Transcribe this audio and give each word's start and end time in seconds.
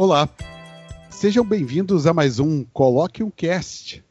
Olá, 0.00 0.28
sejam 1.10 1.44
bem-vindos 1.44 2.06
a 2.06 2.14
mais 2.14 2.38
um 2.38 2.62
Colóquio 2.62 3.32
Cast. 3.32 4.04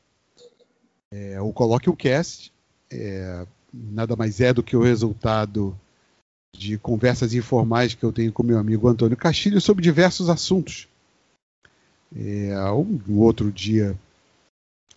É, 1.10 1.39
o 1.39 1.53
Colóquio 1.53 1.96
Cast 1.96 2.51
é, 2.91 3.47
nada 3.73 4.13
mais 4.13 4.42
é 4.42 4.53
do 4.53 4.62
que 4.62 4.76
o 4.76 4.83
resultado 4.83 5.73
de 6.53 6.78
conversas 6.78 7.33
informais 7.33 7.94
que 7.94 8.03
eu 8.03 8.12
tenho 8.12 8.33
com 8.33 8.44
meu 8.44 8.60
amigo 8.60 8.89
Antônio 8.89 9.15
Castilho 9.15 9.62
sobre 9.62 9.81
diversos 9.81 10.29
assuntos. 10.29 10.89
É, 12.13 12.54
um 12.74 13.19
outro 13.19 13.49
dia, 13.49 13.97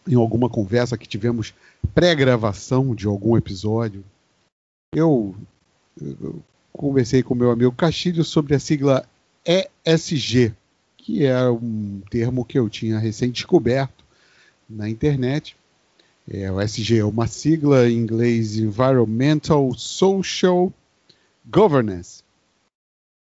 em 0.09 0.16
alguma 0.16 0.48
conversa 0.48 0.98
que 0.98 1.07
tivemos 1.07 1.54
pré-gravação 1.95 2.96
de 2.96 3.07
algum 3.07 3.36
episódio, 3.36 4.04
eu, 4.93 5.36
eu 6.00 6.42
conversei 6.72 7.22
com 7.22 7.36
meu 7.36 7.52
amigo 7.52 7.70
Castilho 7.70 8.24
sobre 8.24 8.56
a 8.56 8.59
sigla 8.59 9.09
ESG, 9.46 10.52
que 11.10 11.27
é 11.27 11.50
um 11.50 12.00
termo 12.09 12.45
que 12.45 12.56
eu 12.56 12.70
tinha 12.70 12.96
recém 12.96 13.32
descoberto 13.32 14.05
na 14.69 14.88
internet. 14.88 15.56
É, 16.28 16.50
o 16.52 16.60
ESG 16.60 16.98
é 16.98 17.05
uma 17.05 17.27
sigla 17.27 17.91
em 17.91 17.96
inglês 17.96 18.56
Environmental 18.56 19.74
Social 19.77 20.73
Governance. 21.45 22.23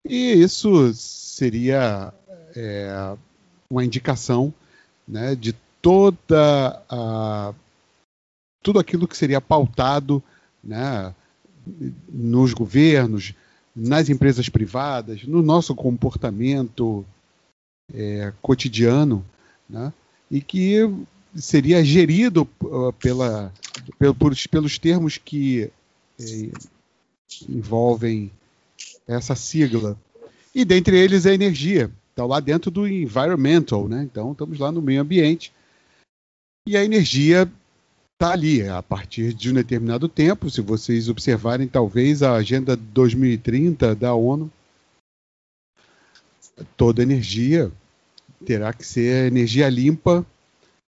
E 0.07 0.35
isso 0.35 0.93
seria 0.93 2.13
é, 2.55 3.17
uma 3.71 3.83
indicação 3.83 4.53
né, 5.07 5.35
de 5.35 5.55
toda 5.81 6.83
a, 6.91 7.55
tudo 8.63 8.79
aquilo 8.79 9.09
que 9.09 9.17
seria 9.17 9.41
pautado 9.41 10.23
né, 10.63 11.15
nos 12.07 12.53
governos, 12.53 13.33
nas 13.75 14.11
empresas 14.11 14.51
privadas, 14.51 15.23
no 15.25 15.41
nosso 15.41 15.75
comportamento 15.75 17.07
é, 17.93 18.33
cotidiano, 18.43 19.25
né, 19.69 19.93
e 20.31 20.41
que 20.41 20.79
seria 21.35 21.85
gerido 21.85 22.49
uh, 22.63 22.93
pela, 22.95 23.53
pelos, 23.99 24.47
pelos 24.47 24.79
termos 24.79 25.19
que 25.19 25.71
é, 26.21 26.51
envolvem 27.49 28.31
essa 29.07 29.35
sigla. 29.35 29.97
E 30.55 30.65
dentre 30.65 30.99
eles 30.99 31.27
a 31.27 31.33
energia. 31.33 31.91
Está 32.11 32.27
lá 32.27 32.41
dentro 32.41 32.69
do 32.69 32.87
environmental, 32.87 33.89
né? 33.89 34.03
Então 34.03 34.33
estamos 34.33 34.59
lá 34.59 34.73
no 34.73 34.83
meio 34.83 35.01
ambiente. 35.01 35.53
E 36.67 36.77
a 36.77 36.85
energia 36.85 37.49
está 38.15 38.33
ali 38.33 38.69
a 38.69 38.83
partir 38.83 39.33
de 39.33 39.51
um 39.51 39.55
determinado 39.55 40.09
tempo. 40.09 40.51
Se 40.51 40.61
vocês 40.61 41.09
observarem, 41.09 41.69
talvez 41.69 42.23
a 42.23 42.35
Agenda 42.35 42.75
2030 42.75 43.95
da 43.95 44.15
ONU, 44.15 44.51
toda 46.77 47.03
energia 47.03 47.71
terá 48.45 48.73
que 48.73 48.87
ser 48.87 49.27
energia 49.27 49.69
limpa 49.69 50.25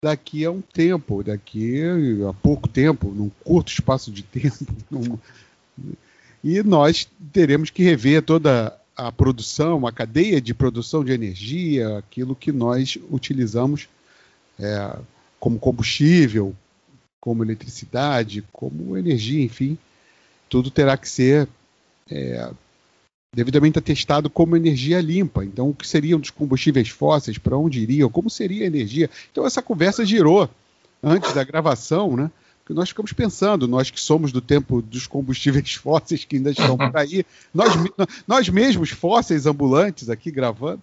daqui 0.03 0.45
a 0.45 0.51
um 0.51 0.61
tempo, 0.61 1.23
daqui 1.23 1.83
a 2.29 2.33
pouco 2.33 2.69
tempo, 2.69 3.09
num 3.09 3.31
curto 3.45 3.71
espaço 3.71 4.11
de 4.11 4.23
tempo. 4.25 4.67
Num... 4.91 5.19
E 6.43 6.62
nós 6.62 7.09
teremos 7.33 7.71
que 7.71 7.83
rever 7.83 8.23
toda 8.23 8.77
a 8.97 9.12
produção, 9.12 9.87
a 9.87 9.93
cadeia 9.93 10.41
de 10.41 10.55
produção 10.55 11.05
de 11.05 11.12
energia, 11.12 11.99
aquilo 11.99 12.34
que 12.34 12.53
nós 12.53 12.99
utilizamos 13.11 13.89
é, 14.59 14.97
como 15.39 15.59
combustível, 15.59 16.55
como 17.21 17.45
eletricidade, 17.45 18.45
como 18.53 18.97
energia, 18.97 19.43
enfim, 19.43 19.77
tudo 20.49 20.71
terá 20.71 20.97
que 20.97 21.09
ser 21.09 21.49
é, 22.11 22.51
devidamente 23.33 23.78
atestado 23.78 24.28
como 24.28 24.56
energia 24.56 25.00
limpa. 25.00 25.45
Então, 25.45 25.69
o 25.69 25.75
que 25.75 25.86
seriam 25.86 26.19
dos 26.19 26.31
combustíveis 26.31 26.89
fósseis, 26.89 27.38
para 27.38 27.56
onde 27.56 27.81
iriam, 27.81 28.10
como 28.10 28.28
seria 28.28 28.65
a 28.65 28.66
energia. 28.66 29.09
Então, 29.31 29.47
essa 29.47 29.62
conversa 29.62 30.05
girou 30.05 30.49
antes 31.03 31.32
da 31.32 31.44
gravação, 31.44 32.16
né? 32.16 32.31
Porque 32.59 32.75
nós 32.75 32.88
ficamos 32.88 33.12
pensando, 33.12 33.66
nós 33.66 33.91
que 33.91 34.00
somos 34.00 34.32
do 34.32 34.41
tempo 34.41 34.82
dos 34.82 35.06
combustíveis 35.06 35.75
fósseis 35.75 36.25
que 36.25 36.37
ainda 36.37 36.50
estão 36.50 36.77
por 36.77 36.97
aí, 36.97 37.25
nós, 37.55 37.72
nós 38.27 38.49
mesmos 38.49 38.91
fósseis 38.91 39.47
ambulantes 39.47 40.10
aqui 40.10 40.31
gravando, 40.31 40.82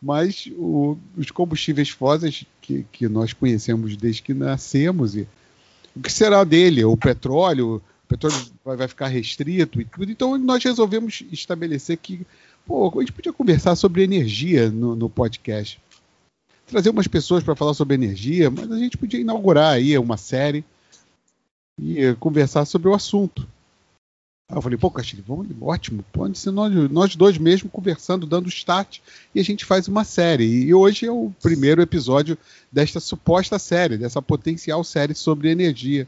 mas 0.00 0.48
o, 0.56 0.98
os 1.16 1.30
combustíveis 1.30 1.90
fósseis 1.90 2.44
que, 2.60 2.84
que 2.90 3.08
nós 3.08 3.32
conhecemos 3.32 3.96
desde 3.96 4.22
que 4.22 4.34
nascemos, 4.34 5.14
e 5.14 5.28
o 5.94 6.00
que 6.00 6.10
será 6.10 6.42
dele? 6.42 6.84
O 6.84 6.96
petróleo, 6.96 7.80
petróleo 8.12 8.36
vai, 8.64 8.88
ficar 8.88 9.08
restrito 9.08 9.80
e 9.80 9.84
tudo. 9.84 10.10
Então 10.10 10.36
nós 10.38 10.62
resolvemos 10.62 11.22
estabelecer 11.32 11.96
que 11.96 12.26
pô, 12.66 12.92
a 12.96 13.00
gente 13.00 13.12
podia 13.12 13.32
conversar 13.32 13.74
sobre 13.76 14.02
energia 14.02 14.70
no, 14.70 14.94
no 14.94 15.08
podcast. 15.08 15.80
Trazer 16.66 16.90
umas 16.90 17.06
pessoas 17.06 17.42
para 17.42 17.56
falar 17.56 17.74
sobre 17.74 17.94
energia, 17.94 18.50
mas 18.50 18.70
a 18.70 18.78
gente 18.78 18.96
podia 18.96 19.20
inaugurar 19.20 19.74
aí 19.74 19.96
uma 19.98 20.16
série 20.16 20.64
e 21.80 22.14
conversar 22.20 22.64
sobre 22.64 22.88
o 22.88 22.94
assunto. 22.94 23.46
Aí 24.50 24.56
eu 24.56 24.62
falei, 24.62 24.78
pô, 24.78 24.90
Castilho, 24.90 25.24
vamos, 25.26 25.48
ótimo, 25.60 26.04
pode 26.12 26.38
ser 26.38 26.50
nós, 26.50 26.72
nós 26.90 27.16
dois 27.16 27.38
mesmo 27.38 27.70
conversando, 27.70 28.26
dando 28.26 28.48
start, 28.48 29.00
e 29.34 29.40
a 29.40 29.42
gente 29.42 29.64
faz 29.64 29.88
uma 29.88 30.04
série. 30.04 30.44
E 30.44 30.74
hoje 30.74 31.06
é 31.06 31.10
o 31.10 31.32
primeiro 31.42 31.80
episódio 31.80 32.36
desta 32.70 33.00
suposta 33.00 33.58
série, 33.58 33.96
dessa 33.96 34.20
potencial 34.20 34.84
série 34.84 35.14
sobre 35.14 35.50
energia. 35.50 36.06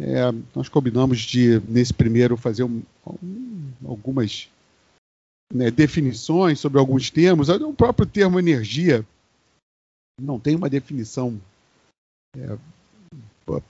É, 0.00 0.32
nós 0.54 0.66
combinamos 0.66 1.20
de, 1.20 1.60
nesse 1.68 1.92
primeiro, 1.92 2.34
fazer 2.34 2.64
um, 2.64 2.82
um, 3.22 3.70
algumas 3.84 4.48
né, 5.52 5.70
definições 5.70 6.58
sobre 6.58 6.78
alguns 6.78 7.10
termos. 7.10 7.50
O 7.50 7.74
próprio 7.74 8.06
termo 8.06 8.38
energia 8.38 9.04
não 10.18 10.40
tem 10.40 10.56
uma 10.56 10.70
definição 10.70 11.38
é, 12.34 12.56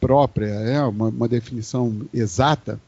própria, 0.00 0.46
é 0.46 0.80
uma, 0.84 1.08
uma, 1.08 1.26
definição 1.26 2.08
exata. 2.14 2.80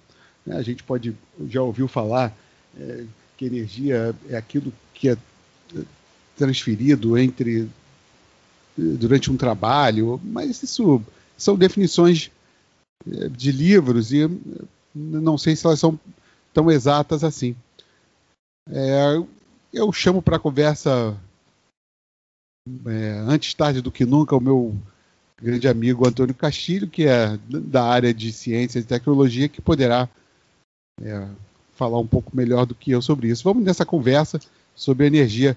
Né? 0.47 0.57
A 0.57 0.63
gente 0.63 0.85
pode 0.85 1.17
já 1.49 1.63
ouviu 1.63 1.89
falar 1.89 2.33
é, 2.79 3.05
que 3.37 3.45
energia 3.45 4.15
é 4.29 4.37
aquilo 4.37 4.73
que 4.95 5.09
é 5.09 5.17
transferido 6.37 7.19
entre 7.19 7.69
durante 8.77 9.31
um 9.31 9.37
trabalho, 9.37 10.21
mas 10.23 10.63
isso 10.63 11.03
são 11.37 11.57
definições 11.57 12.31
de 13.07 13.53
livros 13.53 14.13
e 14.13 14.23
eh, 14.23 14.29
não 14.95 15.37
sei 15.37 15.57
se 15.57 15.67
elas 15.67 15.81
são 15.81 15.99
tão 16.53 16.71
exatas 16.71 17.25
assim. 17.25 17.57
É, 18.71 19.17
eu 19.73 19.93
chamo 19.93 20.23
para 20.23 20.39
conversa 20.39 21.19
é, 22.87 23.19
antes 23.27 23.55
tarde 23.55 23.81
do 23.81 23.91
que 23.91 24.05
nunca 24.05 24.37
o 24.37 24.41
meu 24.41 24.77
grande 25.41 25.67
amigo 25.67 26.07
Antônio 26.07 26.35
Castilho, 26.35 26.89
que 26.89 27.07
é 27.07 27.37
da 27.49 27.85
área 27.85 28.15
de 28.15 28.33
ciências 28.33 28.85
e 28.85 28.87
tecnologia, 28.87 29.49
que 29.49 29.61
poderá 29.61 30.09
é, 31.01 31.29
falar 31.75 31.99
um 31.99 32.07
pouco 32.07 32.37
melhor 32.37 32.65
do 32.65 32.75
que 32.75 32.93
eu 32.93 33.03
sobre 33.03 33.29
isso. 33.29 33.43
Vamos 33.43 33.65
nessa 33.65 33.85
conversa 33.85 34.39
sobre 34.75 35.07
energia. 35.07 35.57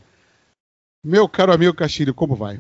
Meu 1.04 1.30
caro 1.30 1.54
amigo 1.54 1.76
Castilho, 1.76 2.16
como 2.16 2.36
vai? 2.36 2.60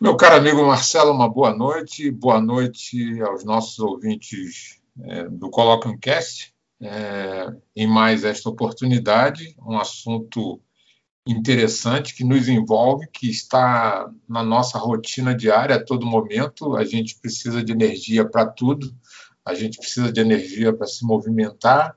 Meu 0.00 0.16
caro 0.16 0.36
amigo 0.36 0.64
Marcelo, 0.64 1.10
uma 1.10 1.28
boa 1.28 1.52
noite. 1.52 2.08
Boa 2.08 2.40
noite 2.40 3.20
aos 3.20 3.42
nossos 3.42 3.80
ouvintes 3.80 4.80
é, 5.02 5.24
do 5.24 5.50
Colloquium 5.50 5.98
Cast. 5.98 6.54
É, 6.80 7.52
em 7.74 7.88
mais 7.88 8.22
esta 8.22 8.48
oportunidade, 8.48 9.56
um 9.60 9.76
assunto 9.76 10.60
interessante 11.26 12.14
que 12.14 12.22
nos 12.22 12.48
envolve, 12.48 13.08
que 13.08 13.28
está 13.28 14.08
na 14.28 14.40
nossa 14.40 14.78
rotina 14.78 15.34
diária 15.34 15.74
a 15.74 15.84
todo 15.84 16.06
momento. 16.06 16.76
A 16.76 16.84
gente 16.84 17.18
precisa 17.18 17.60
de 17.60 17.72
energia 17.72 18.24
para 18.24 18.46
tudo, 18.46 18.94
a 19.44 19.52
gente 19.52 19.78
precisa 19.78 20.12
de 20.12 20.20
energia 20.20 20.72
para 20.72 20.86
se 20.86 21.04
movimentar, 21.04 21.96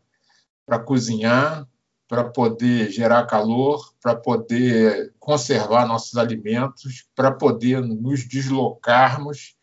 para 0.65 0.80
cozinhar, 0.80 1.68
para 2.12 2.25
poder 2.25 2.92
gerar 2.92 3.25
calor, 3.25 3.94
para 4.02 4.13
poder 4.13 5.13
conservar 5.18 5.88
nossos 5.88 6.18
alimentos, 6.18 7.06
para 7.16 7.31
poder 7.31 7.81
nos 7.81 8.28
deslocarmos. 8.28 9.56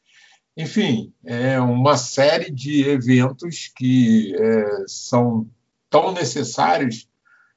Enfim, 0.56 1.12
é 1.26 1.60
uma 1.60 1.98
série 1.98 2.50
de 2.50 2.88
eventos 2.88 3.70
que 3.76 4.34
é, 4.34 4.84
são 4.86 5.46
tão 5.90 6.10
necessários 6.10 7.06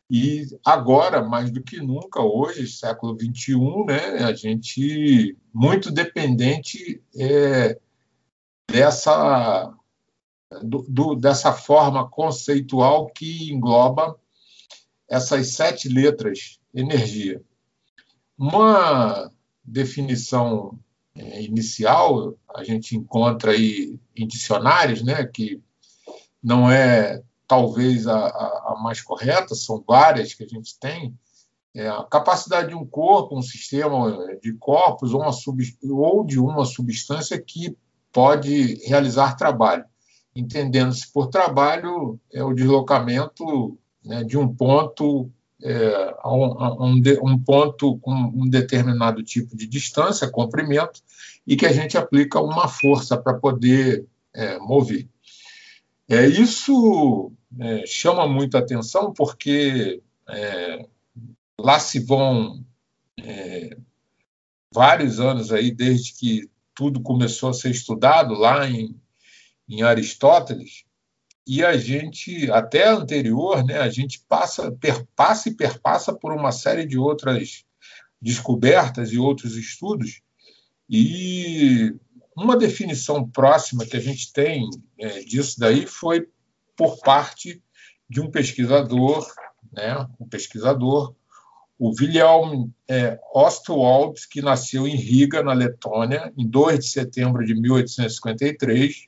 e 0.09 0.45
agora, 0.65 1.23
mais 1.23 1.49
do 1.51 1.63
que 1.63 1.77
nunca, 1.77 2.19
hoje, 2.19 2.67
século 2.67 3.17
XXI, 3.17 3.85
né, 3.87 4.25
a 4.25 4.33
gente 4.33 5.37
muito 5.53 5.89
dependente 5.89 7.01
é, 7.17 7.79
dessa, 8.69 9.73
do, 10.61 10.85
do, 10.89 11.15
dessa 11.15 11.53
forma 11.53 12.09
conceitual 12.09 13.07
que 13.07 13.53
engloba 13.53 14.19
essas 15.11 15.55
sete 15.55 15.89
letras 15.89 16.57
energia. 16.73 17.43
Uma 18.37 19.29
definição 19.61 20.79
é, 21.13 21.43
inicial 21.43 22.33
a 22.55 22.63
gente 22.63 22.95
encontra 22.95 23.51
aí 23.51 23.99
em 24.15 24.25
dicionários, 24.25 25.03
né, 25.03 25.25
que 25.25 25.61
não 26.41 26.71
é 26.71 27.21
talvez 27.45 28.07
a, 28.07 28.27
a, 28.27 28.79
mais 28.81 29.01
correta, 29.01 29.53
são 29.53 29.83
várias 29.85 30.33
que 30.33 30.45
a 30.45 30.47
gente 30.47 30.79
tem, 30.79 31.13
é, 31.75 31.89
a 31.89 32.03
capacidade 32.03 32.69
de 32.69 32.75
um 32.75 32.85
corpo, 32.85 33.37
um 33.37 33.41
sistema 33.41 34.37
de 34.41 34.53
corpos 34.53 35.11
uma 35.11 35.33
sub, 35.33 35.61
ou 35.83 36.23
de 36.23 36.39
uma 36.39 36.63
substância 36.63 37.37
que 37.41 37.77
pode 38.13 38.75
realizar 38.87 39.35
trabalho, 39.35 39.83
entendendo-se 40.33 41.11
por 41.11 41.27
trabalho 41.27 42.17
é 42.31 42.41
o 42.41 42.53
deslocamento 42.53 43.77
né, 44.03 44.23
de 44.23 44.37
um 44.37 44.53
ponto 44.53 45.29
é, 45.63 46.15
a 46.19 46.33
um, 46.33 46.43
a 46.59 46.85
um, 46.85 47.01
um, 47.23 47.39
ponto 47.39 47.97
com 47.99 48.11
um 48.11 48.49
determinado 48.49 49.21
tipo 49.23 49.55
de 49.55 49.67
distância, 49.67 50.29
comprimento, 50.29 51.01
e 51.45 51.55
que 51.55 51.65
a 51.65 51.71
gente 51.71 51.97
aplica 51.97 52.41
uma 52.41 52.67
força 52.67 53.17
para 53.17 53.35
poder 53.35 54.05
é, 54.33 54.57
mover. 54.59 55.07
É, 56.09 56.25
isso 56.27 57.31
é, 57.59 57.85
chama 57.85 58.27
muita 58.27 58.59
atenção 58.59 59.13
porque 59.13 60.01
é, 60.27 60.85
lá 61.59 61.79
se 61.79 61.99
vão 61.99 62.65
é, 63.19 63.77
vários 64.73 65.19
anos 65.19 65.51
aí 65.51 65.71
desde 65.71 66.13
que 66.13 66.49
tudo 66.73 67.01
começou 67.01 67.49
a 67.49 67.53
ser 67.53 67.69
estudado 67.69 68.33
lá 68.33 68.67
em, 68.67 68.99
em 69.69 69.83
Aristóteles 69.83 70.85
e 71.45 71.63
a 71.63 71.75
gente 71.75 72.51
até 72.51 72.87
anterior, 72.87 73.63
né, 73.63 73.79
a 73.79 73.89
gente 73.89 74.23
passa 74.27 74.71
perpassa 74.71 75.49
e 75.49 75.55
perpassa 75.55 76.13
por 76.13 76.31
uma 76.31 76.51
série 76.51 76.85
de 76.85 76.97
outras 76.97 77.65
descobertas 78.21 79.11
e 79.11 79.17
outros 79.17 79.55
estudos. 79.55 80.21
E 80.89 81.93
uma 82.35 82.55
definição 82.55 83.27
próxima 83.27 83.85
que 83.85 83.97
a 83.97 83.99
gente 83.99 84.31
tem 84.31 84.69
é, 84.99 85.19
disso 85.21 85.59
daí 85.59 85.87
foi 85.87 86.27
por 86.75 86.99
parte 86.99 87.61
de 88.09 88.21
um 88.21 88.29
pesquisador, 88.29 89.25
né, 89.71 90.05
um 90.19 90.27
pesquisador, 90.27 91.15
o 91.79 91.89
Wilhelm 91.99 92.69
é, 92.87 93.19
Ostwald, 93.33 94.27
que 94.29 94.39
nasceu 94.39 94.87
em 94.87 94.95
Riga, 94.95 95.41
na 95.41 95.53
Letônia, 95.53 96.31
em 96.37 96.47
2 96.47 96.79
de 96.79 96.87
setembro 96.87 97.43
de 97.43 97.55
1853, 97.55 99.07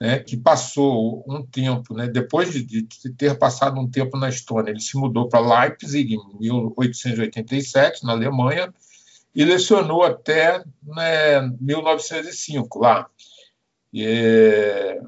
né, 0.00 0.18
que 0.18 0.36
passou 0.36 1.24
um 1.28 1.42
tempo, 1.44 1.94
né, 1.94 2.08
depois 2.08 2.52
de, 2.52 2.82
de, 2.82 3.10
ter 3.16 3.38
passado 3.38 3.80
um 3.80 3.88
tempo 3.88 4.18
na 4.18 4.28
Estônia, 4.28 4.70
ele 4.70 4.80
se 4.80 4.96
mudou 4.96 5.28
para 5.28 5.62
Leipzig 5.62 6.14
em 6.14 6.38
1887, 6.38 8.04
na 8.04 8.12
Alemanha, 8.12 8.72
e 9.34 9.44
lecionou 9.44 10.02
até 10.02 10.62
né, 10.82 11.40
1905 11.60 12.78
lá. 12.78 13.08
É, 13.96 15.00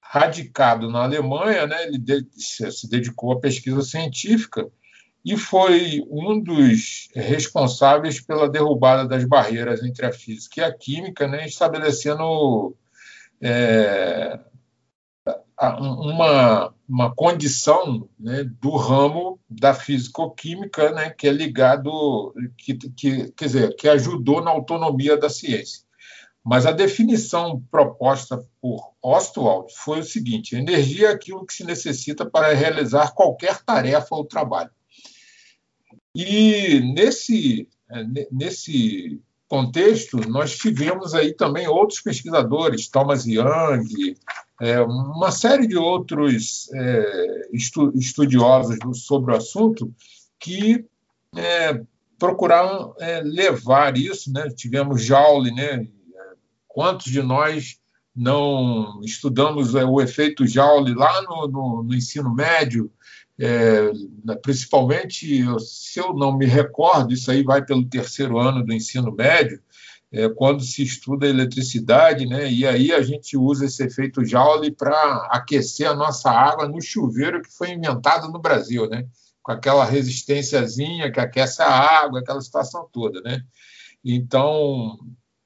radicado 0.00 0.90
na 0.90 1.02
Alemanha, 1.02 1.66
né, 1.66 1.84
ele 1.84 1.98
de, 1.98 2.26
se 2.36 2.88
dedicou 2.88 3.32
à 3.32 3.40
pesquisa 3.40 3.82
científica 3.82 4.66
e 5.24 5.36
foi 5.36 6.06
um 6.08 6.40
dos 6.40 7.08
responsáveis 7.14 8.20
pela 8.20 8.48
derrubada 8.48 9.08
das 9.08 9.24
barreiras 9.24 9.82
entre 9.82 10.06
a 10.06 10.12
física 10.12 10.60
e 10.60 10.64
a 10.64 10.72
química, 10.72 11.26
né, 11.26 11.46
estabelecendo 11.46 12.76
é, 13.40 14.38
uma, 15.58 16.74
uma 16.88 17.14
condição 17.14 18.08
né, 18.18 18.44
do 18.44 18.76
ramo 18.76 19.40
da 19.48 19.74
físico-química 19.74 20.92
né, 20.92 21.10
que 21.10 21.26
é 21.26 21.32
ligado, 21.32 22.34
que, 22.58 22.74
que, 22.74 23.32
quer 23.32 23.46
dizer, 23.46 23.76
que 23.76 23.88
ajudou 23.88 24.42
na 24.42 24.50
autonomia 24.50 25.16
da 25.16 25.28
ciência. 25.28 25.86
Mas 26.44 26.64
a 26.64 26.70
definição 26.70 27.60
proposta 27.70 28.40
por 28.60 28.92
Ostwald 29.02 29.72
foi 29.74 29.98
o 29.98 30.04
seguinte: 30.04 30.54
energia 30.54 31.08
é 31.08 31.12
aquilo 31.12 31.44
que 31.44 31.52
se 31.52 31.64
necessita 31.64 32.24
para 32.24 32.54
realizar 32.54 33.12
qualquer 33.14 33.64
tarefa 33.64 34.14
ou 34.14 34.24
trabalho. 34.24 34.70
E 36.14 36.80
nesse, 36.94 37.68
nesse 38.30 39.20
contexto, 39.48 40.16
nós 40.28 40.56
tivemos 40.56 41.14
aí 41.14 41.32
também 41.32 41.68
outros 41.68 42.00
pesquisadores, 42.00 42.88
Thomas 42.88 43.26
Young, 43.26 44.16
é, 44.60 44.80
uma 44.80 45.30
série 45.30 45.66
de 45.66 45.76
outros 45.76 46.70
é, 46.74 47.48
estudiosos 47.94 48.78
sobre 49.04 49.32
o 49.32 49.36
assunto 49.36 49.92
que 50.38 50.84
é, 51.36 51.80
procuraram 52.18 52.94
é, 52.98 53.20
levar 53.22 53.96
isso. 53.96 54.32
Né? 54.32 54.48
Tivemos 54.48 55.02
Joule, 55.02 55.52
né? 55.52 55.86
quantos 56.66 57.12
de 57.12 57.22
nós 57.22 57.78
não 58.14 59.00
estudamos 59.04 59.74
é, 59.74 59.84
o 59.84 60.00
efeito 60.00 60.46
Joule 60.46 60.94
lá 60.94 61.22
no, 61.22 61.46
no, 61.48 61.82
no 61.82 61.94
ensino 61.94 62.34
médio? 62.34 62.90
É, 63.38 63.92
principalmente, 64.42 65.44
se 65.60 66.00
eu 66.00 66.14
não 66.14 66.36
me 66.36 66.46
recordo, 66.46 67.12
isso 67.12 67.30
aí 67.30 67.42
vai 67.42 67.64
pelo 67.64 67.84
terceiro 67.84 68.38
ano 68.38 68.64
do 68.64 68.72
ensino 68.72 69.12
médio, 69.12 69.60
é, 70.10 70.28
quando 70.28 70.62
se 70.62 70.82
estuda 70.82 71.26
eletricidade, 71.26 72.24
né, 72.26 72.50
e 72.50 72.66
aí 72.66 72.92
a 72.92 73.02
gente 73.02 73.36
usa 73.36 73.66
esse 73.66 73.82
efeito 73.82 74.24
Joule 74.24 74.70
para 74.70 75.28
aquecer 75.30 75.88
a 75.88 75.94
nossa 75.94 76.30
água 76.30 76.66
no 76.66 76.80
chuveiro 76.80 77.42
que 77.42 77.52
foi 77.52 77.72
inventado 77.72 78.30
no 78.32 78.38
Brasil, 78.38 78.88
né, 78.88 79.06
com 79.42 79.52
aquela 79.52 79.84
resistênciazinha 79.84 81.12
que 81.12 81.20
aquece 81.20 81.60
a 81.60 81.68
água, 81.68 82.20
aquela 82.20 82.40
situação 82.40 82.88
toda. 82.90 83.20
Né. 83.20 83.42
Então, 84.04 84.98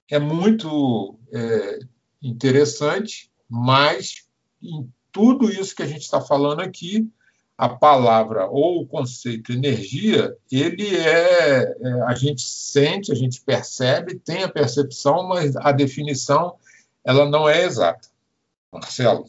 é 0.09 0.19
muito 0.19 1.19
é, 1.33 1.79
interessante, 2.23 3.31
mas 3.49 4.27
em 4.63 4.89
tudo 5.11 5.51
isso 5.51 5.75
que 5.75 5.83
a 5.83 5.87
gente 5.87 6.03
está 6.03 6.21
falando 6.21 6.61
aqui, 6.61 7.11
a 7.61 7.69
palavra 7.69 8.47
ou 8.47 8.81
o 8.81 8.87
conceito 8.87 9.53
energia, 9.53 10.35
ele 10.51 10.97
é, 10.97 11.77
é, 11.79 12.03
a 12.07 12.15
gente 12.15 12.41
sente, 12.41 13.13
a 13.13 13.15
gente 13.15 13.39
percebe, 13.43 14.15
tem 14.15 14.43
a 14.43 14.49
percepção, 14.49 15.29
mas 15.29 15.55
a 15.57 15.71
definição 15.71 16.55
ela 17.05 17.29
não 17.29 17.47
é 17.47 17.63
exata. 17.63 18.09
Marcelo. 18.73 19.27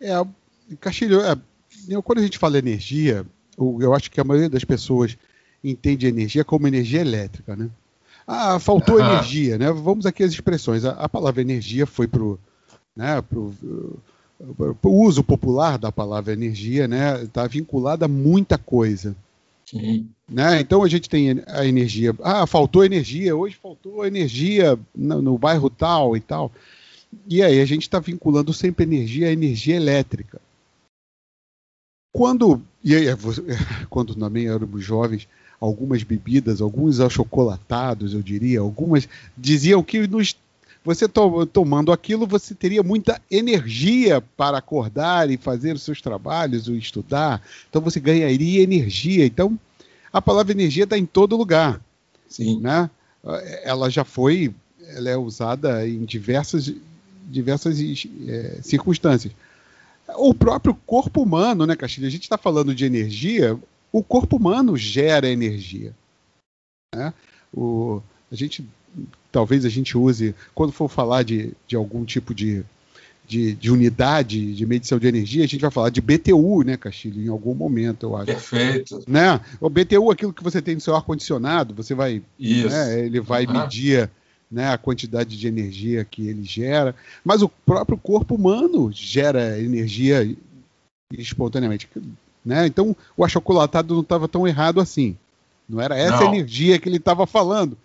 É, 0.00 0.12
Castilho, 0.78 1.20
é, 1.20 1.36
quando 2.04 2.20
a 2.20 2.22
gente 2.22 2.38
fala 2.38 2.56
energia, 2.56 3.26
eu 3.58 3.92
acho 3.92 4.12
que 4.12 4.20
a 4.20 4.24
maioria 4.24 4.48
das 4.48 4.62
pessoas 4.62 5.18
entende 5.64 6.06
energia 6.06 6.44
como 6.44 6.68
energia 6.68 7.00
elétrica, 7.00 7.56
né? 7.56 7.68
Ah, 8.24 8.60
faltou 8.60 9.00
energia, 9.00 9.58
né? 9.58 9.72
Vamos 9.72 10.06
aqui 10.06 10.22
às 10.22 10.30
expressões. 10.30 10.84
A, 10.84 10.92
a 10.92 11.08
palavra 11.08 11.40
energia 11.40 11.84
foi 11.84 12.06
para 12.06 12.22
né, 12.94 13.20
pro, 13.22 13.52
o 14.40 15.04
uso 15.04 15.24
popular 15.24 15.78
da 15.78 15.90
palavra 15.90 16.32
energia 16.32 16.86
né, 16.86 17.22
está 17.24 17.46
vinculado 17.46 18.04
a 18.04 18.08
muita 18.08 18.56
coisa. 18.56 19.16
Sim. 19.66 20.08
Né? 20.28 20.60
Então 20.60 20.82
a 20.82 20.88
gente 20.88 21.08
tem 21.08 21.42
a 21.46 21.66
energia. 21.66 22.14
Ah, 22.22 22.46
faltou 22.46 22.84
energia, 22.84 23.36
hoje 23.36 23.56
faltou 23.56 24.06
energia 24.06 24.78
no, 24.94 25.20
no 25.20 25.38
bairro 25.38 25.68
tal 25.68 26.16
e 26.16 26.20
tal. 26.20 26.52
E 27.26 27.42
aí 27.42 27.60
a 27.60 27.66
gente 27.66 27.82
está 27.82 27.98
vinculando 27.98 28.52
sempre 28.52 28.84
energia 28.84 29.28
à 29.28 29.32
energia 29.32 29.76
elétrica. 29.76 30.40
Quando, 32.12 32.62
e 32.82 32.94
aí, 32.94 33.06
quando 33.90 34.14
também 34.14 34.48
éramos 34.48 34.84
jovens, 34.84 35.28
algumas 35.60 36.02
bebidas, 36.02 36.60
alguns 36.60 37.00
achocolatados, 37.00 38.14
eu 38.14 38.22
diria, 38.22 38.60
algumas 38.60 39.08
diziam 39.36 39.82
que 39.82 40.06
nos 40.06 40.36
você 40.84 41.06
to 41.08 41.44
tomando 41.46 41.92
aquilo, 41.92 42.26
você 42.26 42.54
teria 42.54 42.82
muita 42.82 43.20
energia 43.30 44.22
para 44.36 44.58
acordar 44.58 45.30
e 45.30 45.36
fazer 45.36 45.74
os 45.74 45.82
seus 45.82 46.00
trabalhos, 46.00 46.68
ou 46.68 46.76
estudar. 46.76 47.42
Então 47.68 47.82
você 47.82 48.00
ganharia 48.00 48.62
energia. 48.62 49.26
Então 49.26 49.58
a 50.12 50.22
palavra 50.22 50.52
energia 50.52 50.84
está 50.84 50.96
em 50.96 51.06
todo 51.06 51.36
lugar. 51.36 51.80
Sim. 52.28 52.60
Né? 52.60 52.88
Ela 53.62 53.90
já 53.90 54.04
foi, 54.04 54.54
ela 54.80 55.10
é 55.10 55.16
usada 55.16 55.86
em 55.86 56.04
diversas, 56.04 56.72
diversas 57.24 57.78
é, 57.80 58.60
circunstâncias. 58.62 59.32
O 60.16 60.32
próprio 60.32 60.74
corpo 60.86 61.22
humano, 61.22 61.66
né, 61.66 61.76
Castilho? 61.76 62.06
A 62.06 62.10
gente 62.10 62.22
está 62.22 62.38
falando 62.38 62.74
de 62.74 62.86
energia, 62.86 63.58
o 63.92 64.02
corpo 64.02 64.36
humano 64.36 64.76
gera 64.76 65.28
energia. 65.28 65.94
Né? 66.94 67.12
O, 67.52 68.00
a 68.32 68.34
gente 68.34 68.66
talvez 69.30 69.64
a 69.64 69.68
gente 69.68 69.96
use, 69.96 70.34
quando 70.54 70.72
for 70.72 70.88
falar 70.88 71.22
de, 71.22 71.52
de 71.66 71.76
algum 71.76 72.04
tipo 72.04 72.34
de, 72.34 72.64
de, 73.26 73.54
de, 73.54 73.70
unidade 73.70 74.54
de 74.54 74.66
medição 74.66 74.98
de 74.98 75.06
energia, 75.06 75.44
a 75.44 75.48
gente 75.48 75.60
vai 75.60 75.70
falar 75.70 75.90
de 75.90 76.00
BTU, 76.00 76.62
né, 76.64 76.76
Castilho, 76.76 77.22
em 77.22 77.28
algum 77.28 77.54
momento, 77.54 78.06
eu 78.06 78.16
acho. 78.16 78.26
Perfeito. 78.26 79.02
Né? 79.06 79.40
O 79.60 79.68
BTU, 79.68 80.10
aquilo 80.10 80.32
que 80.32 80.42
você 80.42 80.62
tem 80.62 80.74
no 80.74 80.80
seu 80.80 80.96
ar-condicionado, 80.96 81.74
você 81.74 81.94
vai. 81.94 82.22
Isso. 82.38 82.68
Né, 82.68 83.00
ele 83.04 83.20
vai 83.20 83.46
uhum. 83.46 83.52
medir 83.52 84.10
né, 84.50 84.72
a 84.72 84.78
quantidade 84.78 85.36
de 85.36 85.46
energia 85.46 86.04
que 86.04 86.26
ele 86.26 86.42
gera, 86.42 86.94
mas 87.22 87.42
o 87.42 87.48
próprio 87.48 87.98
corpo 87.98 88.34
humano 88.34 88.90
gera 88.92 89.60
energia 89.60 90.34
espontaneamente. 91.12 91.88
Né? 92.44 92.66
Então, 92.66 92.96
o 93.16 93.24
achocolatado 93.24 93.94
não 93.94 94.00
estava 94.00 94.26
tão 94.26 94.48
errado 94.48 94.80
assim. 94.80 95.16
Não 95.68 95.82
era 95.82 95.98
essa 95.98 96.24
não. 96.24 96.34
energia 96.34 96.78
que 96.78 96.88
ele 96.88 96.96
estava 96.96 97.26
falando 97.26 97.76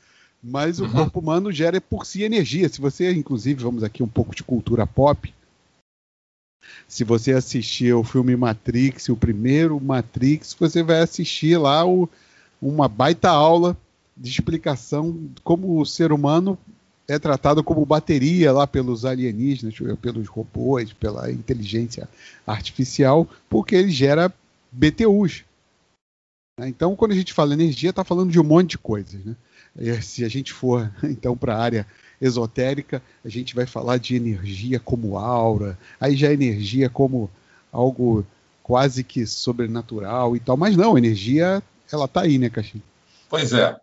mas 0.43 0.79
o 0.79 0.83
uhum. 0.83 0.91
corpo 0.91 1.19
humano 1.19 1.51
gera 1.51 1.79
por 1.79 2.05
si 2.05 2.23
energia. 2.23 2.67
Se 2.67 2.81
você, 2.81 3.11
inclusive, 3.13 3.63
vamos 3.63 3.83
aqui 3.83 4.03
um 4.03 4.07
pouco 4.07 4.35
de 4.35 4.43
cultura 4.43 4.85
pop. 4.85 5.33
Se 6.87 7.03
você 7.03 7.31
assistir 7.31 7.93
o 7.93 8.03
filme 8.03 8.35
Matrix, 8.35 9.07
o 9.09 9.15
primeiro 9.15 9.79
Matrix, 9.79 10.53
você 10.53 10.83
vai 10.83 10.99
assistir 10.99 11.57
lá 11.57 11.85
o, 11.85 12.09
uma 12.61 12.87
baita 12.87 13.29
aula 13.29 13.77
de 14.15 14.29
explicação 14.29 15.11
de 15.11 15.41
como 15.41 15.79
o 15.79 15.85
ser 15.85 16.11
humano 16.11 16.57
é 17.07 17.19
tratado 17.19 17.63
como 17.63 17.85
bateria 17.85 18.51
lá 18.51 18.65
pelos 18.65 19.05
alienígenas, 19.05 19.75
pelos 20.01 20.27
robôs, 20.27 20.93
pela 20.93 21.31
inteligência 21.31 22.07
artificial, 22.45 23.27
porque 23.49 23.75
ele 23.75 23.89
gera 23.89 24.33
BTUs. 24.71 25.43
Então, 26.61 26.95
quando 26.95 27.11
a 27.11 27.15
gente 27.15 27.33
fala 27.33 27.53
energia, 27.53 27.89
está 27.89 28.03
falando 28.03 28.31
de 28.31 28.39
um 28.39 28.43
monte 28.43 28.71
de 28.71 28.77
coisas. 28.77 29.23
Né? 29.25 29.35
Se 30.01 30.23
a 30.23 30.29
gente 30.29 30.53
for 30.53 30.91
então 31.03 31.35
para 31.35 31.55
a 31.55 31.61
área 31.61 31.87
esotérica, 32.21 33.01
a 33.23 33.29
gente 33.29 33.55
vai 33.55 33.65
falar 33.65 33.97
de 33.97 34.15
energia 34.15 34.79
como 34.79 35.17
aura, 35.17 35.77
aí 35.99 36.15
já 36.15 36.29
é 36.29 36.33
energia 36.33 36.89
como 36.89 37.29
algo 37.71 38.25
quase 38.61 39.03
que 39.03 39.25
sobrenatural 39.25 40.35
e 40.35 40.39
tal, 40.39 40.55
mas 40.55 40.77
não, 40.77 40.97
energia 40.97 41.61
ela 41.91 42.05
está 42.05 42.21
aí, 42.21 42.37
né, 42.37 42.49
Caixinha? 42.49 42.83
Pois 43.29 43.51
é. 43.53 43.75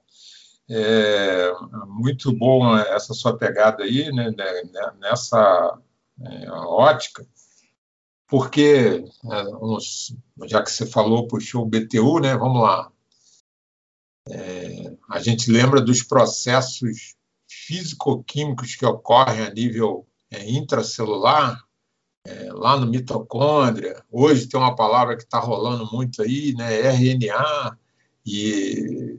É 0.73 1.53
muito 1.87 2.33
bom 2.33 2.77
essa 2.77 3.13
sua 3.13 3.37
pegada 3.37 3.83
aí, 3.83 4.11
né, 4.13 4.31
né, 4.31 4.63
né 4.73 4.93
nessa 5.01 5.79
é, 6.23 6.51
ótica, 6.51 7.27
porque, 8.29 9.05
é, 9.25 10.47
já 10.47 10.63
que 10.63 10.71
você 10.71 10.87
falou, 10.87 11.27
puxou 11.27 11.63
o 11.63 11.67
BTU, 11.67 12.21
né, 12.21 12.37
vamos 12.37 12.63
lá. 12.63 12.91
É, 14.31 14.93
a 15.11 15.21
gente 15.21 15.51
lembra 15.51 15.81
dos 15.81 16.03
processos 16.03 17.15
físico-químicos 17.49 18.77
que 18.77 18.87
ocorrem 18.87 19.43
a 19.43 19.51
nível 19.51 20.07
é, 20.31 20.49
intracelular, 20.49 21.63
é, 22.27 22.53
lá 22.53 22.79
no 22.79 22.87
mitocôndria. 22.87 24.03
Hoje 24.11 24.47
tem 24.47 24.61
uma 24.61 24.75
palavra 24.75 25.17
que 25.17 25.23
está 25.23 25.39
rolando 25.39 25.89
muito 25.93 26.23
aí, 26.23 26.55
né, 26.55 26.81
RNA, 26.81 27.77
e 28.27 29.19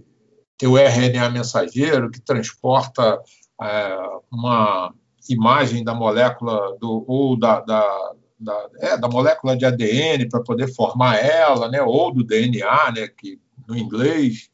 tem 0.57 0.69
o 0.69 0.77
RNA 0.77 1.29
mensageiro, 1.29 2.11
que 2.11 2.21
transporta 2.21 3.19
é, 3.61 3.97
uma 4.31 4.93
imagem 5.29 5.83
da 5.83 5.93
molécula 5.93 6.77
do, 6.79 7.03
ou 7.07 7.37
da, 7.37 7.61
da, 7.61 8.13
da, 8.39 8.69
é, 8.79 8.97
da 8.97 9.07
molécula 9.07 9.57
de 9.57 9.65
ADN 9.65 10.29
para 10.29 10.43
poder 10.43 10.67
formar 10.73 11.17
ela, 11.17 11.67
né, 11.69 11.81
ou 11.81 12.13
do 12.13 12.23
DNA, 12.23 12.91
né, 12.91 13.07
que, 13.07 13.39
no 13.67 13.77
inglês. 13.77 14.49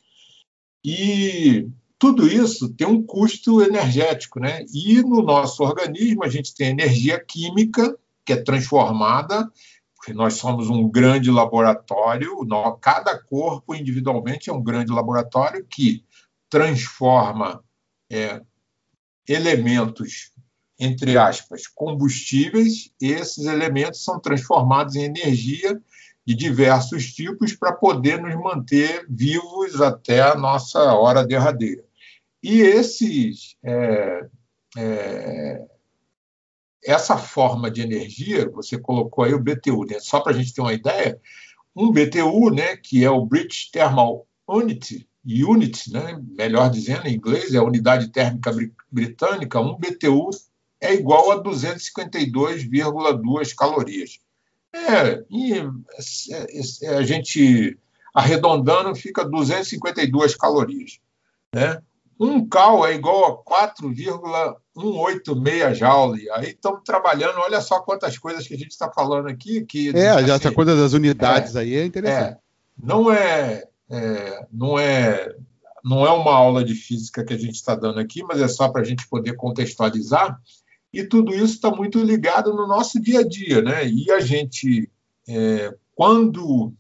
E 0.89 1.70
tudo 2.00 2.25
isso 2.25 2.70
tem 2.70 2.88
um 2.88 3.03
custo 3.03 3.62
energético. 3.62 4.39
Né? 4.39 4.63
E 4.74 5.01
no 5.01 5.22
nosso 5.22 5.62
organismo 5.63 6.24
a 6.24 6.29
gente 6.29 6.56
tem 6.56 6.70
energia 6.70 7.20
química, 7.20 7.94
que 8.25 8.32
é 8.32 8.38
transformada 8.38 9.51
nós 10.13 10.36
somos 10.36 10.70
um 10.70 10.89
grande 10.89 11.29
laboratório, 11.32 12.38
cada 12.82 13.17
corpo 13.17 13.75
individualmente 13.75 14.50
é 14.50 14.53
um 14.53 14.63
grande 14.63 14.91
laboratório 14.91 15.65
que 15.65 16.03
transforma 16.50 17.63
é, 18.10 18.41
elementos, 19.27 20.32
entre 20.79 21.17
aspas, 21.17 21.67
combustíveis, 21.67 22.91
esses 23.01 23.46
elementos 23.46 24.03
são 24.03 24.20
transformados 24.20 24.96
em 24.96 25.03
energia 25.03 25.82
de 26.27 26.36
diversos 26.36 27.13
tipos 27.13 27.53
para 27.53 27.72
poder 27.72 28.22
nos 28.22 28.36
manter 28.36 29.05
vivos 29.10 29.79
até 29.79 30.19
a 30.19 30.36
nossa 30.36 30.77
hora 30.93 31.25
derradeira. 31.25 31.86
E 32.43 32.60
esses 32.60 33.55
é, 33.63 34.27
é, 34.77 35.65
essa 36.84 37.17
forma 37.17 37.72
de 37.72 37.81
energia, 37.81 38.50
você 38.50 38.77
colocou 38.77 39.24
aí 39.24 39.34
o 39.34 39.39
BTU, 39.39 39.86
né? 39.86 40.01
só 40.01 40.19
para 40.19 40.34
a 40.34 40.36
gente 40.36 40.53
ter 40.53 40.60
uma 40.60 40.74
ideia, 40.74 41.17
um 41.74 41.93
BTU, 41.93 42.50
né, 42.53 42.75
que 42.75 43.05
é 43.05 43.10
o 43.10 43.25
British 43.25 43.72
Thermal 43.72 44.27
Unit, 44.46 45.07
Unit, 45.25 45.93
né, 45.93 46.22
melhor 46.38 46.69
dizendo 46.69 47.07
em 47.07 47.15
inglês, 47.15 47.53
é 47.53 47.57
a 47.57 47.63
unidade 47.63 48.10
térmica 48.10 48.53
britânica, 48.91 49.62
um 49.62 49.77
BTU 49.77 50.29
é 50.81 50.93
igual 50.93 51.31
a 51.31 51.41
252,2 51.41 53.55
calorias. 53.55 54.19
É, 54.74 55.24
e 55.29 55.53
é, 56.31 56.47
é, 56.83 56.97
a 56.97 57.03
gente 57.03 57.77
arredondando 58.13 58.93
fica 58.95 59.24
252 59.24 60.36
calorias. 60.36 61.00
Né? 61.53 61.81
Um 62.19 62.45
cal 62.47 62.83
é 62.86 62.93
igual 62.95 63.25
a 63.25 63.38
4,186 63.43 65.77
joule. 65.77 66.27
Aí 66.31 66.50
estamos 66.50 66.81
trabalhando, 66.83 67.38
olha 67.39 67.62
só 67.62 67.79
quantas 67.79 68.17
coisas 68.17 68.45
que 68.47 68.55
a 68.55 68.57
gente 68.57 68.71
está 68.71 68.91
falando 68.91 69.27
aqui. 69.27 69.63
Que, 69.65 69.95
é, 69.95 70.09
assim, 70.09 70.27
já 70.27 70.33
essa 70.36 70.51
coisa 70.51 70.75
das 70.75 70.91
unidades 70.93 71.55
é, 71.55 71.59
aí 71.59 71.75
é 71.75 71.86
interessante. 71.86 72.33
É, 72.33 72.38
não, 72.81 73.12
é, 73.12 73.65
é, 73.89 74.45
não, 74.51 74.79
é, 74.79 75.36
não 75.83 76.05
é 76.05 76.12
uma 76.12 76.33
aula 76.33 76.63
de 76.63 76.74
física 76.74 77.24
que 77.24 77.33
a 77.33 77.38
gente 77.38 77.55
está 77.55 77.75
dando 77.75 78.00
aqui, 78.00 78.24
mas 78.24 78.41
é 78.41 78.47
só 78.47 78.69
para 78.69 78.81
a 78.81 78.86
gente 78.86 79.07
poder 79.07 79.36
contextualizar. 79.36 80.39
E 80.97 81.03
tudo 81.03 81.31
isso 81.31 81.53
está 81.53 81.69
muito 81.69 82.01
ligado 82.01 82.51
no 82.55 82.65
nosso 82.65 82.99
dia 82.99 83.19
a 83.19 83.23
dia. 83.23 83.61
Né? 83.61 83.87
E 83.87 84.11
a 84.11 84.19
gente, 84.19 84.89
é, 85.27 85.71
quando 85.93 86.73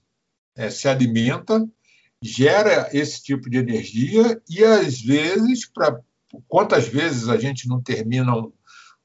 é, 0.55 0.71
se 0.71 0.87
alimenta, 0.87 1.63
gera 2.19 2.89
esse 2.91 3.21
tipo 3.21 3.47
de 3.47 3.59
energia 3.59 4.41
e 4.49 4.63
às 4.63 4.99
vezes 4.99 5.69
para 5.71 5.99
quantas 6.47 6.87
vezes 6.87 7.29
a 7.29 7.37
gente 7.37 7.67
não 7.67 7.79
termina 7.79 8.35
um, 8.35 8.51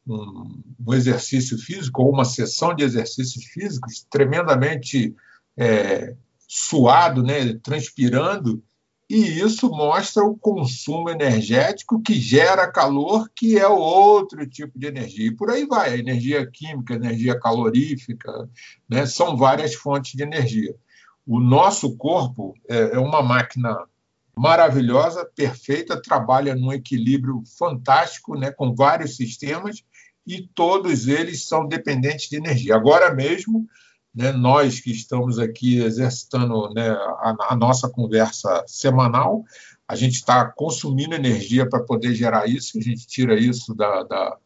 um, 0.06 0.62
um, 0.86 0.94
exercício 0.94 1.58
físico 1.58 2.02
ou 2.02 2.10
uma 2.10 2.24
sessão 2.24 2.74
de 2.74 2.82
exercícios 2.82 3.44
físicos 3.44 4.06
tremendamente 4.08 5.14
é, 5.58 6.16
suado, 6.48 7.22
né, 7.22 7.52
transpirando, 7.62 8.64
e 9.14 9.40
isso 9.40 9.68
mostra 9.68 10.24
o 10.24 10.38
consumo 10.38 11.10
energético 11.10 12.00
que 12.00 12.14
gera 12.14 12.66
calor, 12.66 13.28
que 13.36 13.58
é 13.58 13.68
outro 13.68 14.46
tipo 14.46 14.78
de 14.78 14.86
energia. 14.86 15.26
E 15.26 15.36
por 15.36 15.50
aí 15.50 15.66
vai, 15.66 15.98
energia 15.98 16.46
química, 16.50 16.94
energia 16.94 17.38
calorífica, 17.38 18.48
né, 18.88 19.04
são 19.04 19.36
várias 19.36 19.74
fontes 19.74 20.14
de 20.14 20.22
energia. 20.22 20.74
O 21.26 21.38
nosso 21.38 21.94
corpo 21.98 22.54
é, 22.66 22.94
é 22.94 22.98
uma 22.98 23.22
máquina 23.22 23.84
maravilhosa, 24.34 25.30
perfeita, 25.36 26.00
trabalha 26.00 26.54
num 26.54 26.72
equilíbrio 26.72 27.42
fantástico, 27.58 28.34
né, 28.34 28.50
com 28.50 28.74
vários 28.74 29.14
sistemas 29.14 29.84
e 30.26 30.48
todos 30.54 31.06
eles 31.06 31.46
são 31.46 31.68
dependentes 31.68 32.30
de 32.30 32.36
energia. 32.36 32.74
Agora 32.74 33.14
mesmo, 33.14 33.66
né, 34.14 34.32
nós 34.32 34.80
que 34.80 34.90
estamos 34.90 35.38
aqui 35.38 35.78
exercitando 35.78 36.68
né, 36.74 36.90
a, 36.90 37.34
a, 37.50 37.56
nossa 37.56 37.88
conversa 37.88 38.62
semanal, 38.66 39.44
a 39.88 39.96
gente 39.96 40.14
está 40.14 40.44
consumindo 40.44 41.14
energia 41.14 41.68
para 41.68 41.82
poder 41.82 42.14
gerar 42.14 42.46
isso, 42.46 42.78
a 42.78 42.80
gente 42.80 43.06
tira 43.06 43.38
isso 43.38 43.74
da, 43.74 44.02
da 44.02 44.36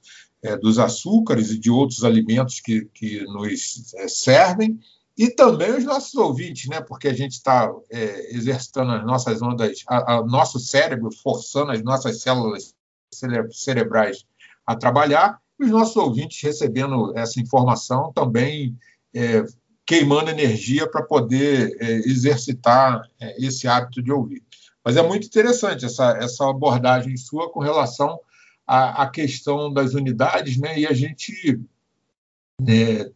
é, 0.42 0.56
dos 0.56 0.78
açúcares 0.78 1.50
e 1.50 1.58
de 1.58 1.70
outros 1.70 2.04
alimentos 2.04 2.60
que, 2.60 2.84
que 2.94 3.24
nos 3.24 3.92
é, 3.94 4.06
servem, 4.06 4.78
e 5.16 5.30
também 5.30 5.72
os 5.72 5.84
nossos 5.84 6.14
ouvintes, 6.14 6.68
né? 6.68 6.80
porque 6.80 7.08
a 7.08 7.14
gente 7.14 7.32
está 7.32 7.72
é, 7.90 8.36
exercitando 8.36 8.92
as 8.92 9.04
nossas 9.04 9.40
ondas, 9.40 9.82
a, 9.88 10.22
nosso 10.22 10.60
cérebro 10.60 11.10
forçando 11.22 11.72
as 11.72 11.82
nossas 11.82 12.20
células 12.20 12.74
cere 13.12 13.50
cerebrais 13.50 14.24
a 14.66 14.76
trabalhar, 14.76 15.40
e 15.58 15.64
os 15.64 15.70
nossos 15.70 15.96
ouvintes 15.96 16.42
recebendo 16.42 17.16
essa 17.16 17.40
informação 17.40 18.12
também 18.12 18.76
é, 19.14 19.44
queimando 19.86 20.30
energia 20.30 20.90
para 20.90 21.02
poder 21.02 21.76
é, 21.80 21.92
exercitar 21.98 23.02
é, 23.20 23.44
esse 23.44 23.68
hábito 23.68 24.02
de 24.02 24.10
ouvir. 24.10 24.42
Mas 24.84 24.96
é 24.96 25.02
muito 25.02 25.26
interessante 25.26 25.84
essa, 25.84 26.16
essa 26.18 26.48
abordagem 26.48 27.16
sua 27.16 27.50
com 27.50 27.60
relação 27.60 28.18
à, 28.66 29.02
à 29.02 29.10
questão 29.10 29.72
das 29.72 29.94
unidades, 29.94 30.58
né? 30.58 30.78
e 30.78 30.86
a 30.86 30.92
gente 30.92 31.60
é, 32.68 33.10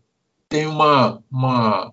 tem 0.49 0.67
uma, 0.67 1.23
uma, 1.31 1.93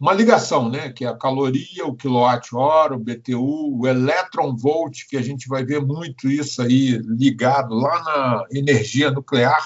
uma 0.00 0.12
ligação, 0.12 0.68
né? 0.68 0.92
que 0.92 1.04
é 1.04 1.08
a 1.08 1.16
caloria, 1.16 1.86
o 1.86 1.94
quilowatt-hora, 1.94 2.94
o 2.94 2.98
BTU, 2.98 3.80
o 3.80 3.86
electron 3.86 4.56
volt, 4.56 5.06
que 5.08 5.16
a 5.16 5.22
gente 5.22 5.48
vai 5.48 5.64
ver 5.64 5.80
muito 5.80 6.28
isso 6.28 6.62
aí 6.62 6.98
ligado 6.98 7.74
lá 7.74 8.02
na 8.02 8.44
energia 8.50 9.10
nuclear. 9.10 9.64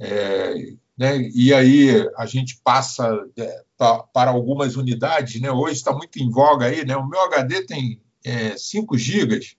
É, 0.00 0.74
né? 0.96 1.18
E 1.34 1.52
aí 1.54 2.06
a 2.16 2.26
gente 2.26 2.60
passa 2.62 3.08
é, 3.36 3.64
pra, 3.76 4.02
para 4.04 4.30
algumas 4.30 4.76
unidades. 4.76 5.40
Né? 5.40 5.50
Hoje 5.50 5.74
está 5.74 5.92
muito 5.92 6.18
em 6.18 6.30
voga 6.30 6.66
aí, 6.66 6.84
né? 6.84 6.96
o 6.96 7.08
meu 7.08 7.20
HD 7.22 7.66
tem 7.66 8.00
é, 8.24 8.56
5 8.56 8.96
gigas, 8.96 9.56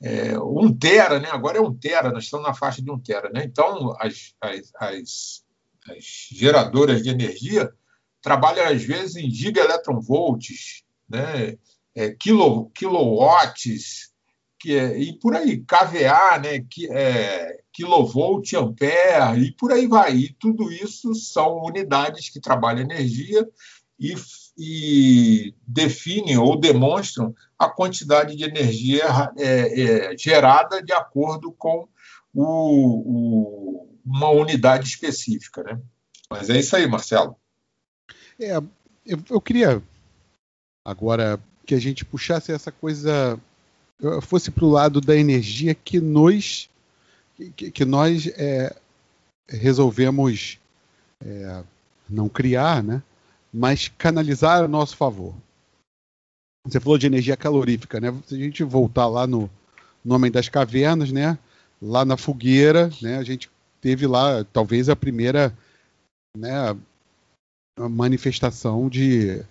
é, 0.00 0.38
1 0.38 0.78
tera, 0.78 1.20
né? 1.20 1.28
agora 1.30 1.58
é 1.58 1.60
1 1.60 1.74
tera, 1.74 2.10
nós 2.10 2.24
estamos 2.24 2.46
na 2.46 2.54
faixa 2.54 2.82
de 2.82 2.90
1 2.90 2.98
tera. 3.00 3.30
Né? 3.30 3.44
Então, 3.44 3.94
as, 4.00 4.34
as, 4.40 4.72
as 4.78 5.42
as 5.90 6.28
geradoras 6.30 7.02
de 7.02 7.10
energia 7.10 7.72
trabalham 8.20 8.66
às 8.66 8.82
vezes 8.82 9.16
em 9.16 9.30
gigaelectronvolts, 9.30 10.84
né? 11.08 11.58
É, 11.94 12.10
quilo, 12.10 12.70
quilowatts, 12.70 14.12
que 14.58 14.74
é, 14.78 14.98
e 14.98 15.18
por 15.18 15.36
aí, 15.36 15.58
kVA, 15.58 16.38
né? 16.38 16.60
Que, 16.70 16.90
é, 16.90 17.61
kilovolt, 17.72 18.52
ampere, 18.54 19.46
e 19.46 19.52
por 19.52 19.72
aí 19.72 19.86
vai. 19.86 20.14
E 20.14 20.32
tudo 20.34 20.70
isso 20.70 21.14
são 21.14 21.62
unidades 21.64 22.28
que 22.28 22.40
trabalham 22.40 22.82
energia 22.82 23.48
e, 23.98 24.14
e 24.58 25.54
definem 25.66 26.36
ou 26.36 26.58
demonstram 26.58 27.34
a 27.58 27.68
quantidade 27.68 28.36
de 28.36 28.44
energia 28.44 29.30
é, 29.38 30.10
é, 30.12 30.18
gerada 30.18 30.82
de 30.82 30.92
acordo 30.92 31.52
com 31.52 31.88
o, 32.34 32.44
o, 32.44 33.98
uma 34.04 34.30
unidade 34.30 34.88
específica. 34.88 35.62
Né? 35.62 35.80
Mas 36.30 36.50
é 36.50 36.58
isso 36.58 36.74
aí, 36.76 36.86
Marcelo. 36.86 37.36
É, 38.38 38.56
eu, 39.06 39.18
eu 39.30 39.40
queria 39.40 39.82
agora 40.84 41.38
que 41.64 41.74
a 41.74 41.80
gente 41.80 42.04
puxasse 42.04 42.52
essa 42.52 42.72
coisa, 42.72 43.38
fosse 44.22 44.50
para 44.50 44.64
o 44.64 44.70
lado 44.70 45.00
da 45.00 45.16
energia 45.16 45.74
que 45.74 46.00
nós, 46.00 46.68
que, 47.36 47.70
que 47.70 47.84
nós 47.84 48.26
é, 48.36 48.74
resolvemos 49.48 50.58
é, 51.24 51.62
não 52.08 52.28
criar, 52.28 52.82
né? 52.82 53.02
mas 53.52 53.88
canalizar 53.98 54.62
a 54.62 54.68
nosso 54.68 54.96
favor. 54.96 55.34
Você 56.64 56.80
falou 56.80 56.96
de 56.96 57.06
energia 57.06 57.36
calorífica, 57.36 58.00
né? 58.00 58.16
Se 58.26 58.34
a 58.34 58.38
gente 58.38 58.62
voltar 58.62 59.08
lá 59.08 59.26
no, 59.26 59.50
no 60.04 60.14
Homem 60.14 60.30
das 60.30 60.48
Cavernas, 60.48 61.12
né? 61.12 61.36
Lá 61.80 62.04
na 62.04 62.16
fogueira, 62.16 62.90
né? 63.02 63.18
A 63.18 63.24
gente 63.24 63.50
teve 63.80 64.06
lá 64.06 64.44
talvez 64.44 64.88
a 64.88 64.96
primeira 64.96 65.52
né, 66.36 66.76
manifestação 67.90 68.88
de, 68.88 69.44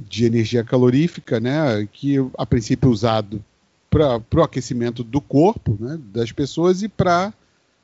de 0.00 0.24
energia 0.24 0.64
calorífica, 0.64 1.40
né? 1.40 1.86
Que 1.92 2.16
a 2.38 2.46
princípio 2.46 2.88
usado 2.88 3.44
para 3.94 4.40
o 4.40 4.42
aquecimento 4.42 5.04
do 5.04 5.20
corpo, 5.20 5.76
né? 5.78 5.98
Das 6.12 6.32
pessoas 6.32 6.82
e 6.82 6.88
para 6.88 7.32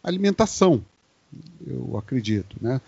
alimentação, 0.03 0.85
eu 1.67 1.97
acredito, 1.97 2.57
né? 2.61 2.81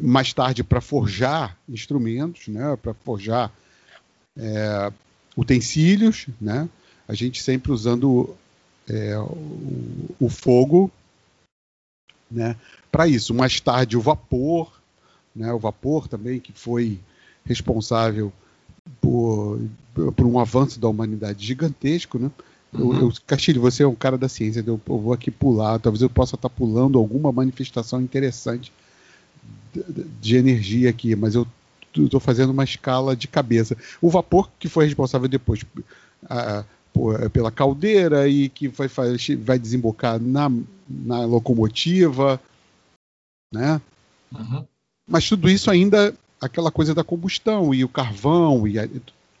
mais 0.00 0.32
tarde 0.32 0.64
para 0.64 0.80
forjar 0.80 1.56
instrumentos, 1.68 2.48
né, 2.48 2.76
para 2.76 2.94
forjar 2.94 3.52
é, 4.36 4.92
utensílios, 5.36 6.26
né, 6.40 6.68
a 7.06 7.14
gente 7.14 7.42
sempre 7.42 7.70
usando 7.70 8.34
é, 8.88 9.18
o, 9.18 10.08
o, 10.18 10.28
fogo 10.28 10.90
né, 12.30 12.56
para 12.90 13.06
isso. 13.06 13.34
Mais 13.34 13.60
tarde 13.60 13.96
o 13.96 14.00
vapor, 14.00 14.72
né, 15.36 15.52
o 15.52 15.58
vapor 15.58 16.08
também 16.08 16.40
que 16.40 16.52
foi 16.52 16.98
responsável 17.44 18.32
por, 19.00 19.60
por 20.16 20.26
um 20.26 20.38
avanço 20.38 20.80
da 20.80 20.88
humanidade 20.88 21.44
gigantesco, 21.44 22.18
né? 22.18 22.30
Uhum. 22.72 22.94
Eu, 22.94 23.08
eu, 23.08 23.12
Castilho, 23.26 23.60
você 23.60 23.82
é 23.82 23.86
um 23.86 23.94
cara 23.94 24.16
da 24.16 24.28
ciência, 24.28 24.62
eu, 24.64 24.80
eu 24.88 24.98
vou 24.98 25.12
aqui 25.12 25.30
pular, 25.30 25.78
talvez 25.78 26.02
eu 26.02 26.10
possa 26.10 26.36
estar 26.36 26.48
pulando 26.48 26.98
alguma 26.98 27.32
manifestação 27.32 28.00
interessante 28.00 28.72
de 30.20 30.36
energia 30.36 30.90
aqui, 30.90 31.14
mas 31.14 31.34
eu 31.34 31.46
estou 31.96 32.20
fazendo 32.20 32.50
uma 32.50 32.64
escala 32.64 33.16
de 33.16 33.28
cabeça. 33.28 33.76
O 34.00 34.10
vapor 34.10 34.50
que 34.58 34.68
foi 34.68 34.84
responsável 34.84 35.28
depois 35.28 35.64
a, 36.28 36.60
a, 36.60 37.30
pela 37.30 37.50
caldeira 37.50 38.28
e 38.28 38.48
que 38.48 38.68
vai, 38.68 38.88
vai 39.38 39.58
desembocar 39.58 40.20
na, 40.20 40.50
na 40.88 41.24
locomotiva, 41.24 42.40
né? 43.52 43.80
Uhum. 44.32 44.64
Mas 45.08 45.28
tudo 45.28 45.48
isso 45.48 45.70
ainda, 45.70 46.14
aquela 46.40 46.70
coisa 46.70 46.94
da 46.94 47.02
combustão 47.02 47.74
e 47.74 47.84
o 47.84 47.88
carvão 47.88 48.66
e 48.66 48.78
a, 48.78 48.88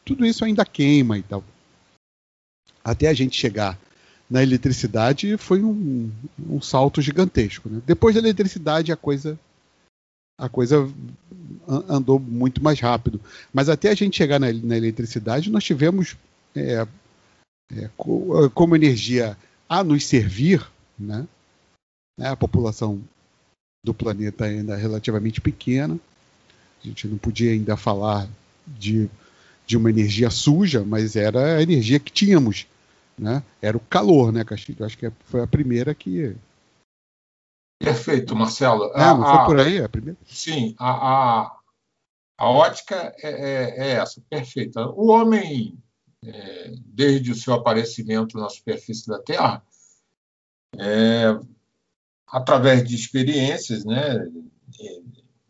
tudo 0.04 0.26
isso 0.26 0.44
ainda 0.44 0.64
queima 0.64 1.18
e 1.18 1.22
tal. 1.22 1.44
Até 2.84 3.08
a 3.08 3.14
gente 3.14 3.36
chegar 3.36 3.78
na 4.28 4.42
eletricidade 4.42 5.36
foi 5.36 5.62
um, 5.62 6.10
um 6.48 6.60
salto 6.60 7.02
gigantesco. 7.02 7.68
Né? 7.68 7.82
Depois 7.86 8.14
da 8.14 8.20
eletricidade 8.20 8.92
a 8.92 8.96
coisa 8.96 9.38
a 10.38 10.48
coisa 10.48 10.90
andou 11.68 12.18
muito 12.18 12.62
mais 12.62 12.80
rápido. 12.80 13.20
Mas 13.52 13.68
até 13.68 13.90
a 13.90 13.94
gente 13.94 14.16
chegar 14.16 14.40
na, 14.40 14.50
na 14.50 14.76
eletricidade, 14.76 15.50
nós 15.50 15.62
tivemos 15.62 16.16
é, 16.56 16.86
é, 17.72 17.90
como 18.54 18.74
energia 18.74 19.36
a 19.68 19.84
nos 19.84 20.06
servir, 20.06 20.66
né? 20.98 21.26
A 22.18 22.34
população 22.34 23.00
do 23.84 23.94
planeta 23.94 24.44
ainda 24.44 24.74
é 24.74 24.76
relativamente 24.76 25.40
pequena. 25.40 25.98
A 26.82 26.86
gente 26.86 27.06
não 27.06 27.18
podia 27.18 27.52
ainda 27.52 27.76
falar 27.76 28.28
de, 28.66 29.08
de 29.70 29.76
uma 29.76 29.88
energia 29.88 30.30
suja, 30.30 30.84
mas 30.84 31.14
era 31.14 31.58
a 31.58 31.62
energia 31.62 32.00
que 32.00 32.10
tínhamos. 32.10 32.66
Né? 33.16 33.40
Era 33.62 33.76
o 33.76 33.80
calor, 33.80 34.32
né, 34.32 34.42
Castilho? 34.44 34.84
Acho 34.84 34.98
que 34.98 35.10
foi 35.26 35.42
a 35.42 35.46
primeira 35.46 35.94
que, 35.94 36.34
Perfeito, 37.78 38.34
Marcelo. 38.36 38.90
Ah, 38.94 39.14
não 39.14 39.24
foi 39.24 39.44
por 39.46 39.60
aí 39.60 39.82
a 39.82 39.88
primeira? 39.88 40.18
Sim, 40.26 40.74
a, 40.78 40.90
a, 40.90 41.56
a 42.36 42.50
ótica 42.50 43.14
é, 43.22 43.30
é, 43.30 43.86
é, 43.86 43.90
essa, 43.92 44.20
perfeita. 44.28 44.86
O 44.88 45.06
homem, 45.06 45.78
é, 46.22 46.72
desde 46.84 47.30
o 47.30 47.34
seu 47.34 47.54
aparecimento 47.54 48.36
na 48.36 48.50
superfície 48.50 49.06
da 49.06 49.18
Terra, 49.18 49.62
é, 50.78 51.28
através 52.26 52.86
de 52.86 52.96
experiências, 52.96 53.84
né, 53.84 54.28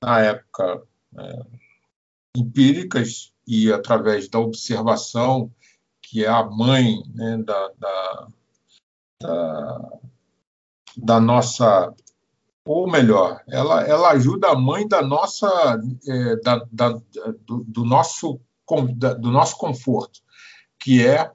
na 0.00 0.20
época 0.20 0.83
é, 1.18 1.42
empíricas 2.37 3.33
e 3.51 3.73
através 3.73 4.29
da 4.29 4.39
observação, 4.39 5.51
que 6.01 6.25
é 6.25 6.29
a 6.29 6.45
mãe 6.45 7.03
né, 7.13 7.37
da, 7.39 7.73
da, 7.77 8.29
da, 9.21 9.99
da 10.97 11.21
nossa 11.21 11.93
ou 12.65 12.89
melhor, 12.89 13.43
ela, 13.49 13.83
ela 13.83 14.11
ajuda 14.11 14.51
a 14.51 14.55
mãe 14.55 14.87
da 14.87 15.03
nossa, 15.03 15.81
é, 16.07 16.37
da, 16.37 16.65
da, 16.71 16.91
do, 17.45 17.65
do, 17.67 17.85
nosso, 17.85 18.41
do 19.19 19.33
nosso 19.33 19.57
conforto, 19.57 20.21
que 20.79 21.05
é 21.05 21.33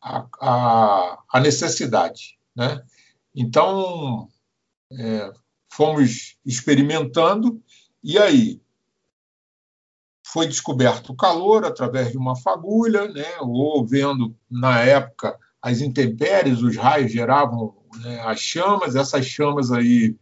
a, 0.00 0.26
a, 0.40 1.18
a 1.30 1.40
necessidade. 1.40 2.38
Né? 2.56 2.82
Então, 3.34 4.28
é, 4.92 5.30
fomos 5.68 6.38
experimentando, 6.46 7.62
e 8.02 8.16
aí 8.16 8.62
foi 10.32 10.46
descoberto 10.46 11.10
o 11.10 11.16
calor 11.16 11.64
através 11.64 12.10
de 12.10 12.18
uma 12.18 12.36
fagulha, 12.36 13.08
né? 13.08 13.38
ou 13.40 13.84
vendo, 13.86 14.34
na 14.50 14.80
época, 14.80 15.36
as 15.60 15.80
intempéries, 15.80 16.62
os 16.62 16.76
raios 16.76 17.12
geravam 17.12 17.74
né, 18.02 18.20
as 18.24 18.40
chamas, 18.40 18.94
essas 18.94 19.26
chamas 19.26 19.72
aí 19.72 20.16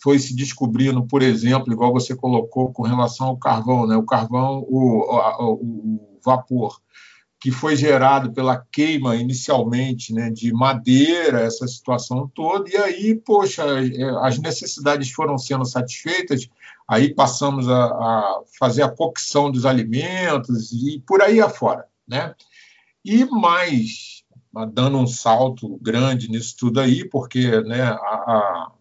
foi 0.00 0.18
se 0.18 0.34
descobrindo, 0.34 1.04
por 1.06 1.22
exemplo, 1.22 1.72
igual 1.72 1.92
você 1.92 2.14
colocou 2.14 2.72
com 2.72 2.84
relação 2.84 3.28
ao 3.28 3.36
carvão, 3.36 3.86
né? 3.86 3.96
o 3.96 4.06
carvão, 4.06 4.64
o, 4.68 5.02
o, 5.40 5.54
o 5.54 6.20
vapor, 6.24 6.80
que 7.40 7.52
foi 7.52 7.76
gerado 7.76 8.32
pela 8.32 8.56
queima 8.72 9.14
inicialmente 9.14 10.12
né, 10.12 10.28
de 10.28 10.52
madeira, 10.52 11.40
essa 11.40 11.66
situação 11.68 12.28
toda, 12.34 12.68
e 12.68 12.76
aí, 12.76 13.14
poxa, 13.14 13.64
as 14.22 14.38
necessidades 14.38 15.12
foram 15.12 15.38
sendo 15.38 15.64
satisfeitas, 15.64 16.48
aí 16.86 17.14
passamos 17.14 17.68
a, 17.68 17.84
a 17.84 18.40
fazer 18.58 18.82
a 18.82 18.90
cocção 18.90 19.52
dos 19.52 19.64
alimentos 19.64 20.72
e 20.72 21.00
por 21.06 21.22
aí 21.22 21.40
afora. 21.40 21.86
Né? 22.06 22.34
E 23.04 23.24
mais, 23.26 24.24
dando 24.72 24.98
um 24.98 25.06
salto 25.06 25.78
grande 25.80 26.28
nisso 26.28 26.56
tudo 26.58 26.80
aí, 26.80 27.08
porque 27.08 27.60
né, 27.62 27.82
a, 27.82 27.96
a 27.96 28.72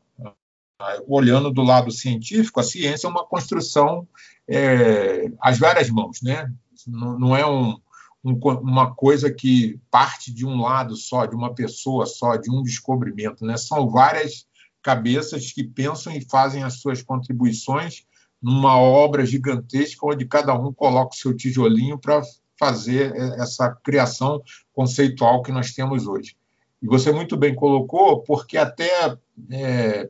olhando 1.08 1.52
do 1.52 1.64
lado 1.64 1.92
científico, 1.92 2.60
a 2.60 2.64
ciência 2.64 3.08
é 3.08 3.10
uma 3.10 3.26
construção 3.26 4.08
é, 4.48 5.32
às 5.42 5.58
várias 5.58 5.90
mãos, 5.90 6.22
né? 6.22 6.52
Não, 6.86 7.20
não 7.20 7.36
é 7.36 7.46
um, 7.46 7.76
um, 8.24 8.34
uma 8.34 8.94
coisa 8.94 9.32
que 9.32 9.80
parte 9.90 10.34
de 10.34 10.46
um 10.46 10.62
lado 10.62 10.96
só, 10.96 11.26
de 11.26 11.36
uma 11.36 11.54
pessoa 11.54 12.06
só, 12.06 12.36
de 12.36 12.52
um 12.52 12.62
descobrimento, 12.64 13.46
né? 13.46 13.58
São 13.58 13.90
várias 13.90 14.46
cabeças 14.82 15.52
que 15.52 15.64
pensam 15.64 16.14
e 16.14 16.22
fazem 16.22 16.64
as 16.64 16.80
suas 16.80 17.02
contribuições 17.02 18.06
numa 18.42 18.78
obra 18.78 19.26
gigantesca 19.26 20.06
onde 20.06 20.26
cada 20.26 20.54
um 20.54 20.72
coloca 20.72 21.16
o 21.16 21.18
seu 21.18 21.36
tijolinho 21.36 21.98
para 21.98 22.22
fazer 22.60 23.16
essa 23.40 23.70
criação 23.84 24.42
conceitual 24.74 25.42
que 25.42 25.52
nós 25.52 25.74
temos 25.74 26.08
hoje. 26.08 26.36
E 26.82 26.88
você 26.88 27.12
muito 27.12 27.36
bem 27.36 27.56
colocou, 27.56 28.22
porque 28.22 28.58
até 28.58 29.18
é, 29.52 30.10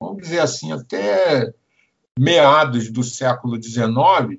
vamos 0.00 0.22
dizer 0.22 0.40
assim, 0.40 0.72
até 0.72 1.52
meados 2.18 2.90
do 2.90 3.02
século 3.02 3.60
XIX, 3.62 3.86
é, 3.88 4.38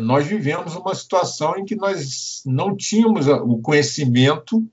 nós 0.00 0.26
vivemos 0.26 0.76
uma 0.76 0.94
situação 0.94 1.56
em 1.56 1.64
que 1.64 1.74
nós 1.74 2.42
não 2.44 2.76
tínhamos 2.76 3.26
o 3.26 3.58
conhecimento 3.58 4.66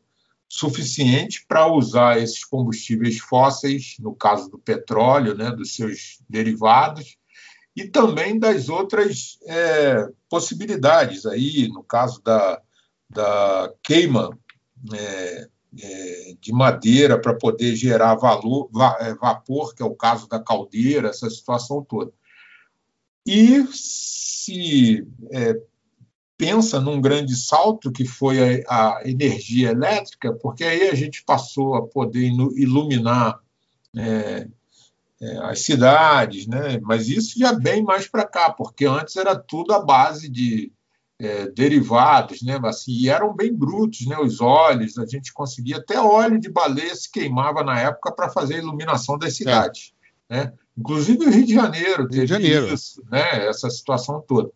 suficiente 0.48 1.46
para 1.48 1.68
usar 1.68 2.20
esses 2.20 2.44
combustíveis 2.44 3.20
fósseis, 3.20 3.96
no 4.00 4.14
caso 4.14 4.50
do 4.50 4.58
petróleo, 4.58 5.36
né, 5.36 5.52
dos 5.52 5.76
seus 5.76 6.20
derivados, 6.30 7.18
e 7.76 7.86
também 7.86 8.40
das 8.40 8.70
outras 8.70 9.38
é, 9.46 10.08
possibilidades 10.30 11.26
aí, 11.26 11.68
no 11.68 11.84
caso 11.84 12.22
da, 12.24 12.62
da 13.10 13.74
queima 13.84 14.38
é, 14.94 15.48
é, 15.82 16.36
de 16.40 16.54
madeira 16.54 17.20
para 17.20 17.34
poder 17.34 17.76
gerar 17.76 18.16
valor, 18.16 18.70
va, 18.72 18.96
é, 19.02 19.14
vapor, 19.16 19.76
que 19.76 19.84
é 19.84 19.86
o 19.86 19.96
caso 19.96 20.28
da 20.30 20.40
caldeira, 20.40 21.10
essa 21.10 21.30
situação 21.30 21.84
toda. 21.84 22.14
E 23.26 23.66
se 23.72 25.08
é, 25.32 25.56
pensa 26.38 26.80
num 26.80 27.02
grande 27.02 27.36
salto 27.36 27.92
que 27.92 28.06
foi 28.06 28.64
a, 28.68 28.98
a, 28.98 29.02
energia 29.06 29.72
elétrica, 29.72 30.34
porque 30.34 30.64
aí 30.64 30.90
a 30.90 30.96
gente 30.96 31.24
passou 31.24 31.76
a 31.76 31.88
poder 31.88 32.28
iluminar 32.56 33.40
é, 33.96 34.48
é, 35.22 35.38
as 35.44 35.62
cidades, 35.62 36.46
né? 36.46 36.80
mas 36.82 37.08
isso 37.08 37.40
já 37.40 37.54
bem 37.54 37.84
mais 37.84 38.08
para 38.08 38.26
cá, 38.26 38.52
porque 38.52 38.86
antes 38.86 39.16
era 39.16 39.36
tudo 39.36 39.74
a 39.74 39.84
base 39.84 40.30
de 40.30 40.72
é, 41.18 41.48
derivados, 41.48 42.42
né? 42.42 42.60
assim, 42.66 42.92
e 42.92 43.10
eram 43.10 43.34
bem 43.34 43.54
brutos 43.54 44.06
né? 44.06 44.18
os 44.20 44.42
óleos, 44.42 44.98
a 44.98 45.06
gente 45.06 45.34
conseguia 45.34 45.78
até 45.78 46.00
óleo 46.00 46.38
de 46.38 46.50
baleia 46.50 46.94
se 46.94 47.10
queimava 47.10 47.64
na 47.64 47.80
época 47.80 48.12
para 48.12 48.30
fazer 48.30 48.56
a 48.56 48.60
iluminação 48.60 49.18
das 49.18 49.36
cidades. 49.36 49.94
É. 50.30 50.46
Né? 50.46 50.54
Inclusive 50.78 51.26
o 51.26 51.30
Rio 51.30 51.46
de 51.46 51.54
Janeiro 51.54 52.08
teve 52.08 52.28
Janeiro. 52.28 52.74
isso, 52.74 53.04
né? 53.10 53.48
essa 53.48 53.70
situação 53.70 54.24
toda. 54.28 54.52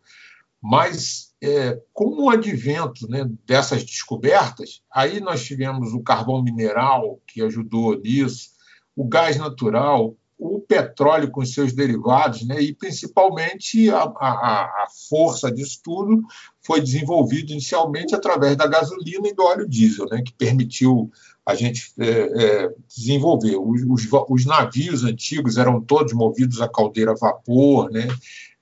Mas 0.61 1.33
é, 1.41 1.79
com 1.93 2.23
o 2.23 2.29
advento 2.29 3.09
né, 3.09 3.29
dessas 3.45 3.83
descobertas, 3.83 4.81
aí 4.91 5.21
nós 5.21 5.43
tivemos 5.43 5.93
o 5.93 6.01
carvão 6.01 6.43
mineral, 6.43 7.19
que 7.25 7.41
ajudou 7.41 7.97
nisso, 7.97 8.49
o 8.95 9.07
gás 9.07 9.37
natural, 9.37 10.15
o 10.39 10.61
petróleo 10.61 11.29
com 11.29 11.45
seus 11.45 11.73
derivados, 11.73 12.47
né, 12.47 12.61
e 12.61 12.73
principalmente 12.73 13.89
a, 13.89 14.03
a, 14.03 14.63
a, 14.83 14.87
força 15.09 15.51
disso 15.51 15.81
tudo 15.83 16.23
foi 16.61 16.79
desenvolvido 16.79 17.51
inicialmente 17.51 18.15
através 18.15 18.55
da 18.55 18.65
gasolina 18.65 19.27
e 19.27 19.33
do 19.33 19.43
óleo 19.43 19.67
diesel, 19.67 20.05
né, 20.09 20.21
que 20.21 20.31
permitiu 20.31 21.11
a 21.45 21.55
gente 21.55 21.91
é, 21.99 22.07
é, 22.07 22.75
desenvolver. 22.87 23.57
Os, 23.57 23.81
os, 23.83 24.07
os, 24.29 24.45
navios 24.45 25.03
antigos 25.03 25.57
eram 25.57 25.81
todos 25.81 26.13
movidos 26.13 26.61
a 26.61 26.69
caldeira 26.69 27.11
a 27.11 27.15
vapor, 27.15 27.91
né, 27.91 28.07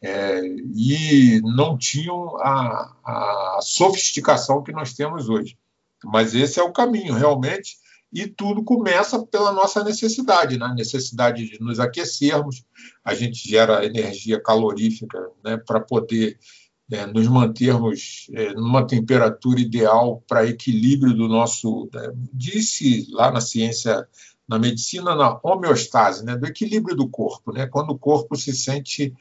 é, 0.01 0.41
e 0.73 1.39
não 1.43 1.77
tinham 1.77 2.37
a, 2.37 2.91
a 3.05 3.59
sofisticação 3.61 4.63
que 4.63 4.71
nós 4.71 4.93
temos 4.93 5.29
hoje. 5.29 5.55
Mas 6.03 6.33
esse 6.33 6.59
é 6.59 6.63
o 6.63 6.73
caminho, 6.73 7.13
realmente 7.13 7.77
e 8.11 8.25
tudo 8.27 8.63
começa 8.63 9.25
pela 9.25 9.51
nossa 9.51 9.83
necessidade, 9.83 10.57
né? 10.57 10.73
necessidade 10.75 11.49
de 11.49 11.61
nos 11.61 11.79
aquecermos, 11.79 12.63
a 13.03 13.13
gente 13.13 13.47
gera 13.47 13.85
energia 13.85 14.39
calorífica 14.41 15.29
né? 15.43 15.57
para 15.57 15.79
poder 15.79 16.37
né, 16.89 17.05
nos 17.05 17.27
mantermos 17.27 18.27
é, 18.33 18.53
numa 18.53 18.87
temperatura 18.87 19.59
ideal 19.59 20.23
para 20.27 20.45
equilíbrio 20.45 21.13
do 21.13 21.27
nosso. 21.27 21.89
Né? 21.93 22.11
Disse 22.31 23.07
lá 23.11 23.29
na 23.29 23.41
ciência, 23.41 24.07
na 24.47 24.57
medicina, 24.57 25.13
na 25.13 25.37
homeostase, 25.43 26.23
né? 26.23 26.37
do 26.37 26.47
equilíbrio 26.47 26.95
do 26.95 27.09
corpo, 27.09 27.51
né? 27.51 27.67
quando 27.67 27.89
o 27.89 27.99
corpo 27.99 28.37
se 28.37 28.53
sente 28.53 29.13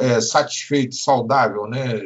é, 0.00 0.20
satisfeito, 0.20 0.94
saudável, 0.94 1.66
né? 1.66 2.00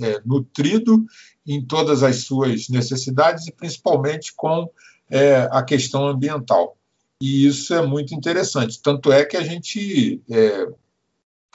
É, 0.00 0.20
nutrido 0.24 1.04
em 1.44 1.64
todas 1.64 2.04
as 2.04 2.24
suas 2.24 2.68
necessidades 2.68 3.48
e 3.48 3.52
principalmente 3.52 4.32
com 4.36 4.70
é, 5.10 5.48
a 5.50 5.62
questão 5.62 6.06
ambiental. 6.06 6.76
E 7.20 7.46
isso 7.46 7.74
é 7.74 7.84
muito 7.84 8.14
interessante. 8.14 8.80
Tanto 8.80 9.12
é 9.12 9.24
que 9.24 9.36
a 9.36 9.42
gente, 9.42 10.22
é, 10.30 10.66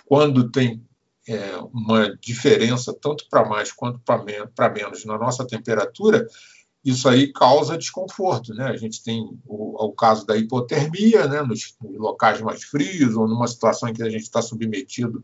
quando 0.06 0.50
tem 0.52 0.84
é, 1.28 1.58
uma 1.74 2.16
diferença, 2.18 2.94
tanto 2.94 3.26
para 3.30 3.48
mais 3.48 3.72
quanto 3.72 4.00
para 4.00 4.24
men 4.24 4.44
menos, 4.76 5.06
na 5.06 5.18
nossa 5.18 5.46
temperatura, 5.46 6.28
isso 6.84 7.08
aí 7.08 7.32
causa 7.32 7.78
desconforto. 7.78 8.54
Né? 8.54 8.66
A 8.66 8.76
gente 8.76 9.02
tem 9.02 9.22
o, 9.46 9.86
o 9.86 9.94
caso 9.94 10.26
da 10.26 10.36
hipotermia, 10.36 11.28
né? 11.28 11.42
Nos, 11.42 11.76
locais 11.82 12.42
mais 12.42 12.64
frios, 12.64 13.16
ou 13.16 13.28
numa 13.28 13.48
situação 13.48 13.88
em 13.88 13.94
que 13.94 14.04
a 14.04 14.10
gente 14.10 14.24
está 14.24 14.42
submetido 14.42 15.24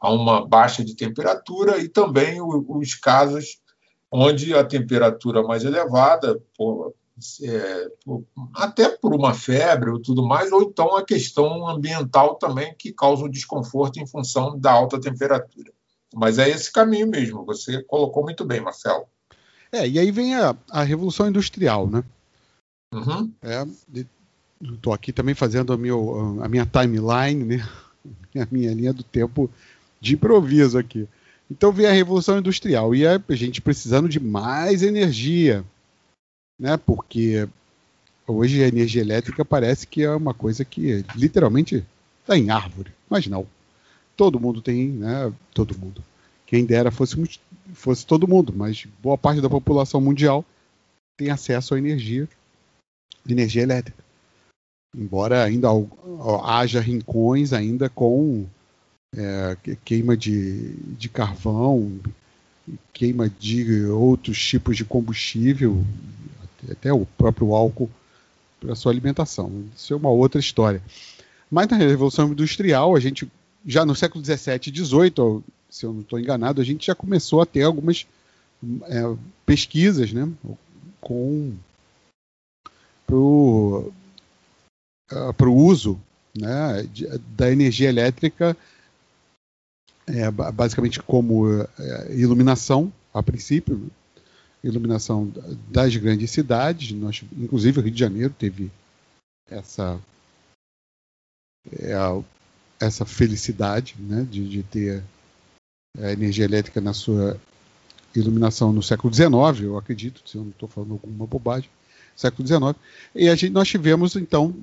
a 0.00 0.10
uma 0.10 0.46
baixa 0.46 0.84
de 0.84 0.96
temperatura, 0.96 1.78
e 1.78 1.88
também 1.88 2.40
o, 2.40 2.64
os 2.68 2.94
casos 2.94 3.58
onde 4.10 4.54
a 4.54 4.64
temperatura 4.64 5.42
mais 5.42 5.64
elevada, 5.64 6.40
por, 6.56 6.94
é, 7.42 7.88
até 8.54 8.88
por 8.88 9.14
uma 9.14 9.34
febre 9.34 9.90
ou 9.90 10.00
tudo 10.00 10.26
mais, 10.26 10.50
ou 10.50 10.62
então 10.62 10.96
a 10.96 11.04
questão 11.04 11.68
ambiental 11.68 12.34
também 12.36 12.74
que 12.76 12.92
causa 12.92 13.24
o 13.24 13.30
desconforto 13.30 13.98
em 13.98 14.06
função 14.06 14.58
da 14.58 14.72
alta 14.72 15.00
temperatura. 15.00 15.72
Mas 16.14 16.38
é 16.38 16.48
esse 16.48 16.72
caminho 16.72 17.08
mesmo, 17.08 17.44
você 17.44 17.82
colocou 17.84 18.22
muito 18.22 18.44
bem, 18.44 18.60
Marcelo. 18.60 19.04
É, 19.70 19.88
e 19.88 19.98
aí 19.98 20.10
vem 20.10 20.34
a, 20.34 20.56
a 20.70 20.82
Revolução 20.82 21.28
Industrial, 21.28 21.88
né? 21.88 22.04
Uhum. 22.92 23.32
É, 23.42 23.66
Estou 24.72 24.92
aqui 24.92 25.12
também 25.12 25.34
fazendo 25.34 25.72
a, 25.72 25.76
meu, 25.76 26.40
a 26.42 26.48
minha 26.48 26.64
timeline, 26.64 27.44
né? 27.44 27.68
a 28.40 28.46
minha 28.50 28.72
linha 28.72 28.92
do 28.92 29.02
tempo 29.02 29.50
de 30.00 30.14
improviso 30.14 30.78
aqui. 30.78 31.08
Então 31.50 31.72
vem 31.72 31.86
a 31.86 31.92
Revolução 31.92 32.38
Industrial 32.38 32.94
e 32.94 33.06
a 33.06 33.20
gente 33.30 33.60
precisando 33.60 34.08
de 34.08 34.18
mais 34.18 34.82
energia 34.82 35.64
né? 36.58 36.76
Porque 36.76 37.48
hoje 38.26 38.62
a 38.62 38.68
energia 38.68 39.02
elétrica 39.02 39.44
parece 39.44 39.86
que 39.86 40.02
é 40.02 40.10
uma 40.10 40.34
coisa 40.34 40.64
que 40.64 41.04
literalmente 41.14 41.84
está 42.20 42.36
em 42.36 42.50
árvore. 42.50 42.92
Mas 43.08 43.26
não. 43.26 43.46
Todo 44.16 44.40
mundo 44.40 44.62
tem, 44.62 44.88
né? 44.88 45.32
Todo 45.52 45.78
mundo. 45.78 46.02
Quem 46.46 46.64
dera 46.64 46.90
fosse, 46.90 47.16
fosse 47.72 48.06
todo 48.06 48.28
mundo, 48.28 48.52
mas 48.54 48.86
boa 49.02 49.18
parte 49.18 49.40
da 49.40 49.50
população 49.50 50.00
mundial 50.00 50.44
tem 51.16 51.30
acesso 51.30 51.74
à 51.74 51.78
energia, 51.78 52.28
energia 53.28 53.62
elétrica. 53.62 54.02
Embora 54.96 55.42
ainda 55.42 55.68
haja 56.44 56.80
rincões 56.80 57.52
ainda 57.52 57.88
com 57.88 58.46
é, 59.16 59.56
queima 59.84 60.16
de, 60.16 60.74
de 60.96 61.08
carvão, 61.08 61.98
queima 62.92 63.28
de 63.28 63.84
outros 63.86 64.38
tipos 64.38 64.76
de 64.76 64.84
combustível, 64.84 65.84
até 66.70 66.92
o 66.92 67.06
próprio 67.06 67.54
álcool 67.54 67.90
para 68.60 68.74
sua 68.74 68.92
alimentação. 68.92 69.64
Isso 69.76 69.92
é 69.92 69.96
uma 69.96 70.10
outra 70.10 70.40
história. 70.40 70.82
Mas 71.50 71.68
na 71.68 71.76
Revolução 71.76 72.28
Industrial, 72.32 72.96
a 72.96 73.00
gente 73.00 73.30
já 73.66 73.84
no 73.84 73.94
século 73.94 74.24
XVII 74.24 74.60
e 74.66 74.84
XVIII, 74.84 75.42
se 75.70 75.86
eu 75.86 75.92
não 75.92 76.00
estou 76.00 76.18
enganado, 76.18 76.60
a 76.60 76.64
gente 76.64 76.86
já 76.86 76.94
começou 76.94 77.40
a 77.40 77.46
ter 77.46 77.62
algumas 77.62 78.06
é, 78.84 79.16
pesquisas, 79.44 80.12
né, 80.12 80.28
com 81.00 81.54
para 83.06 83.16
o 85.48 85.54
uso 85.54 86.00
né, 86.36 86.82
de, 86.92 87.06
da 87.36 87.50
energia 87.50 87.88
elétrica, 87.88 88.56
é, 90.06 90.30
basicamente 90.30 91.02
como 91.02 91.46
é, 91.78 92.14
iluminação, 92.14 92.92
a 93.12 93.22
princípio, 93.22 93.90
iluminação 94.64 95.30
das 95.68 95.94
grandes 95.96 96.30
cidades. 96.30 96.92
Nós, 96.92 97.22
inclusive, 97.36 97.78
o 97.78 97.82
Rio 97.82 97.92
de 97.92 98.00
Janeiro 98.00 98.34
teve 98.36 98.70
essa 99.48 100.00
é, 101.72 101.94
essa 102.80 103.04
felicidade 103.04 103.94
né, 103.98 104.26
de, 104.30 104.48
de, 104.48 104.62
ter 104.62 105.02
a 105.98 106.12
energia 106.12 106.44
elétrica 106.44 106.80
na 106.80 106.92
sua 106.92 107.40
iluminação 108.14 108.72
no 108.72 108.82
século 108.82 109.12
XIX, 109.12 109.62
eu 109.62 109.78
acredito, 109.78 110.22
se 110.28 110.36
eu 110.36 110.42
não 110.42 110.50
estou 110.50 110.68
falando 110.68 110.92
alguma 110.92 111.26
bobagem, 111.26 111.70
século 112.14 112.46
XIX. 112.46 112.76
E 113.14 113.28
a 113.28 113.34
gente, 113.34 113.52
nós 113.52 113.68
tivemos, 113.68 114.16
então, 114.16 114.54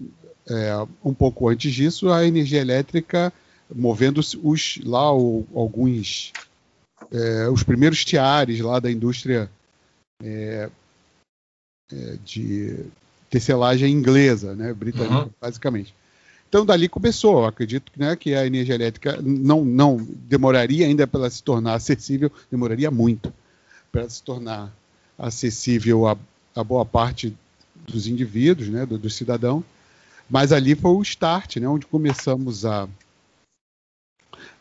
é, 0.48 0.74
um 1.04 1.14
pouco 1.14 1.50
antes 1.50 1.74
disso, 1.74 2.12
a 2.12 2.26
energia 2.26 2.62
elétrica 2.62 3.34
movendo 3.74 4.20
os 4.44 4.80
lá 4.84 5.16
o, 5.16 5.46
alguns 5.56 6.34
é, 7.12 7.50
os 7.50 7.64
primeiros 7.64 8.04
tiares 8.04 8.60
lá 8.60 8.80
da 8.80 8.92
indústria 8.92 9.50
é, 10.24 10.70
é, 11.92 12.18
de 12.24 12.86
tecelagem 13.30 13.92
inglesa, 13.92 14.56
né, 14.56 14.74
britânica, 14.74 15.24
uhum. 15.24 15.30
basicamente. 15.40 15.94
Então, 16.52 16.66
dali 16.66 16.90
começou. 16.90 17.46
acredito 17.46 17.92
né, 17.96 18.14
que 18.16 18.36
a 18.36 18.46
energia 18.46 18.76
elétrica 18.76 19.22
não, 19.22 19.64
não 19.64 19.96
demoraria 19.98 20.86
ainda 20.86 21.08
para 21.08 21.30
se 21.30 21.42
tornar 21.42 21.76
acessível, 21.76 22.30
demoraria 22.52 22.92
muito 22.92 23.34
para 23.90 24.10
se 24.10 24.22
tornar 24.22 24.74
acessível 25.18 26.08
a, 26.08 26.18
a, 26.54 26.64
boa 26.64 26.86
parte 26.86 27.36
dos 27.88 28.06
indivíduos, 28.06 28.68
né, 28.68 28.86
do, 28.86 28.98
do 28.98 29.10
cidadão. 29.10 29.64
Mas 30.30 30.52
ali 30.52 30.76
foi 30.76 30.92
o 30.92 31.02
start, 31.02 31.56
né, 31.58 31.68
onde 31.70 31.86
começamos 31.86 32.66
a, 32.66 32.88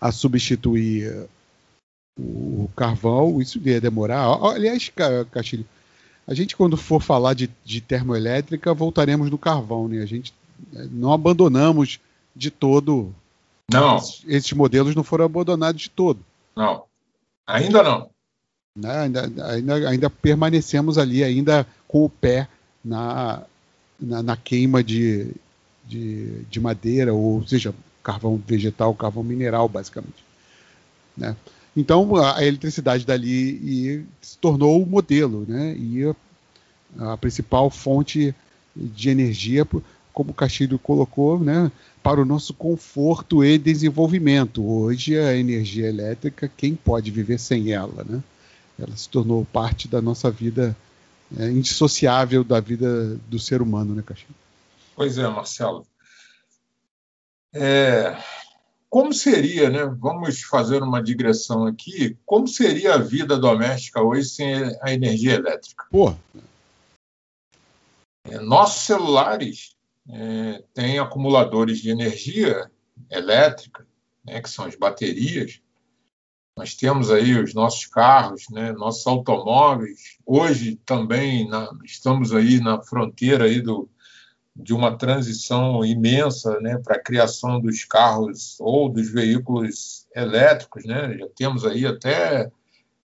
a 0.00 0.12
substituir 0.12 1.28
o 2.20 2.70
carvão, 2.76 3.40
isso 3.40 3.60
ia 3.64 3.80
demorar. 3.80 4.26
Aliás, 4.42 4.90
Castilho, 5.30 5.66
a 6.26 6.34
gente 6.34 6.56
quando 6.56 6.76
for 6.76 7.02
falar 7.02 7.34
de, 7.34 7.50
de 7.64 7.80
termoelétrica, 7.80 8.74
voltaremos 8.74 9.30
no 9.30 9.38
carvão, 9.38 9.88
né? 9.88 10.02
A 10.02 10.06
gente 10.06 10.32
eh, 10.74 10.86
não 10.90 11.12
abandonamos 11.12 11.98
de 12.34 12.50
todo. 12.50 13.14
Não. 13.72 13.96
Esses, 13.96 14.22
esses 14.26 14.52
modelos 14.52 14.94
não 14.94 15.02
foram 15.02 15.24
abandonados 15.24 15.82
de 15.82 15.90
todo. 15.90 16.20
Não. 16.54 16.84
Ainda 17.46 17.82
não. 17.82 18.10
Né? 18.76 18.98
Ainda, 19.00 19.46
ainda, 19.46 19.88
ainda 19.88 20.10
permanecemos 20.10 20.98
ali, 20.98 21.24
ainda 21.24 21.66
com 21.88 22.04
o 22.04 22.10
pé 22.10 22.48
na, 22.84 23.42
na, 23.98 24.22
na 24.22 24.36
queima 24.36 24.82
de, 24.82 25.32
de, 25.86 26.42
de 26.44 26.60
madeira, 26.60 27.12
ou 27.12 27.46
seja, 27.46 27.74
carvão 28.02 28.40
vegetal, 28.46 28.94
carvão 28.94 29.22
mineral, 29.22 29.68
basicamente. 29.68 30.24
Né? 31.16 31.36
Então 31.80 32.14
a 32.16 32.44
eletricidade 32.44 33.06
dali 33.06 34.04
se 34.20 34.36
tornou 34.36 34.82
o 34.82 34.86
modelo 34.86 35.46
né? 35.48 35.74
e 35.78 36.04
a, 36.98 37.12
a 37.14 37.16
principal 37.16 37.70
fonte 37.70 38.34
de 38.76 39.08
energia, 39.08 39.66
como 40.12 40.30
o 40.30 40.34
Castilho 40.34 40.78
colocou, 40.78 41.40
né? 41.40 41.72
para 42.02 42.20
o 42.20 42.24
nosso 42.26 42.52
conforto 42.52 43.42
e 43.42 43.56
desenvolvimento. 43.56 44.62
Hoje 44.62 45.18
a 45.18 45.34
energia 45.34 45.88
elétrica, 45.88 46.50
quem 46.54 46.74
pode 46.74 47.10
viver 47.10 47.38
sem 47.38 47.72
ela? 47.72 48.04
Né? 48.04 48.22
Ela 48.78 48.94
se 48.94 49.08
tornou 49.08 49.46
parte 49.46 49.88
da 49.88 50.02
nossa 50.02 50.30
vida 50.30 50.76
é, 51.38 51.48
indissociável 51.48 52.44
da 52.44 52.60
vida 52.60 53.16
do 53.26 53.38
ser 53.38 53.62
humano, 53.62 53.94
né, 53.94 54.02
Castilho? 54.04 54.34
Pois 54.94 55.16
é, 55.16 55.26
Marcelo. 55.28 55.86
É, 57.54 58.16
como 58.90 59.14
seria, 59.14 59.70
né? 59.70 59.84
Vamos 60.00 60.42
fazer 60.42 60.82
uma 60.82 61.00
digressão 61.00 61.64
aqui. 61.64 62.18
Como 62.26 62.48
seria 62.48 62.94
a 62.94 62.98
vida 62.98 63.38
doméstica 63.38 64.02
hoje 64.02 64.28
sem 64.28 64.76
a 64.82 64.92
energia 64.92 65.34
elétrica? 65.34 65.86
Pô. 65.88 66.12
É, 68.24 68.40
nossos 68.40 68.82
celulares 68.82 69.76
é, 70.08 70.64
têm 70.74 70.98
acumuladores 70.98 71.78
de 71.78 71.90
energia 71.90 72.68
elétrica, 73.08 73.86
né, 74.24 74.42
que 74.42 74.50
são 74.50 74.64
as 74.64 74.74
baterias. 74.74 75.60
Nós 76.58 76.74
temos 76.74 77.12
aí 77.12 77.40
os 77.40 77.54
nossos 77.54 77.86
carros, 77.86 78.46
né, 78.50 78.72
nossos 78.72 79.06
automóveis. 79.06 80.18
Hoje 80.26 80.74
também 80.84 81.48
na, 81.48 81.70
estamos 81.84 82.34
aí 82.34 82.60
na 82.60 82.82
fronteira 82.82 83.44
aí 83.44 83.60
do, 83.60 83.88
de 84.62 84.72
uma 84.72 84.96
transição 84.96 85.84
imensa 85.84 86.58
né, 86.60 86.78
para 86.78 86.96
a 86.96 87.02
criação 87.02 87.60
dos 87.60 87.84
carros 87.84 88.56
ou 88.60 88.88
dos 88.88 89.10
veículos 89.10 90.06
elétricos. 90.14 90.84
Né? 90.84 91.16
Já 91.18 91.26
temos 91.34 91.64
aí 91.64 91.86
até 91.86 92.50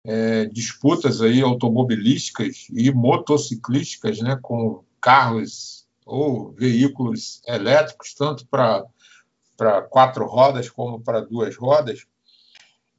é, 0.04 0.46
disputas 0.46 1.20
aí 1.20 1.40
automobilísticas 1.42 2.68
e 2.70 2.90
motociclísticas 2.92 4.20
né, 4.20 4.38
com 4.40 4.84
carros 5.00 5.86
ou 6.04 6.52
veículos 6.52 7.42
elétricos, 7.46 8.14
tanto 8.14 8.46
para 8.46 9.82
quatro 9.90 10.24
rodas 10.26 10.70
como 10.70 11.00
para 11.00 11.20
duas 11.20 11.56
rodas. 11.56 12.06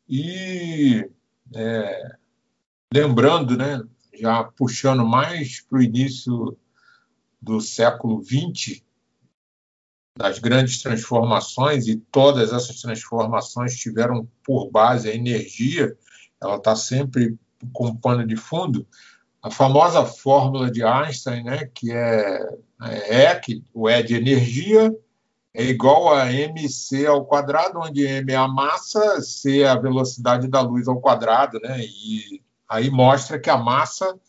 E 0.10 1.10
é, 1.56 2.17
lembrando, 2.93 3.58
né, 3.58 3.82
já 4.13 4.43
puxando 4.43 5.06
mais 5.06 5.62
para 5.62 5.80
o 5.80 5.82
início 5.82 6.58
do 7.41 7.62
século 7.62 8.23
XX, 8.23 8.82
das 10.17 10.39
grandes 10.39 10.82
transformações, 10.82 11.88
e 11.88 11.95
todas 11.95 12.52
essas 12.52 12.82
transformações 12.82 13.76
tiveram 13.76 14.28
por 14.43 14.71
base 14.71 15.10
a 15.10 15.15
energia, 15.15 15.95
ela 16.41 16.56
está 16.56 16.76
sempre 16.76 17.38
com 17.71 17.95
pano 17.95 18.26
de 18.26 18.36
fundo. 18.36 18.88
A 19.41 19.52
famosa 19.52 20.06
fórmula 20.06 20.71
de 20.71 20.84
Einstein, 20.84 21.43
né, 21.43 21.69
que 21.73 21.91
é, 21.91 22.50
é 22.82 23.36
que 23.36 23.63
o 23.73 23.89
E 23.89 24.04
de 24.04 24.15
energia, 24.15 24.95
é 25.54 25.63
igual 25.63 26.13
a 26.13 26.32
mc 26.32 27.06
ao 27.08 27.26
quadrado, 27.26 27.80
onde 27.80 28.06
m 28.06 28.32
é 28.32 28.36
a 28.36 28.47
massa, 28.47 29.21
c 29.21 29.62
é 29.62 29.67
a 29.67 29.76
velocidade 29.76 30.47
da 30.47 30.62
luz 30.62 30.88
ao 30.88 31.02
quadrado, 31.02 31.60
né? 31.60 31.80
E 31.80 32.43
aí 32.69 32.91
mostra 32.91 33.39
que 33.39 33.50
a 33.50 33.58
massa 33.58 34.19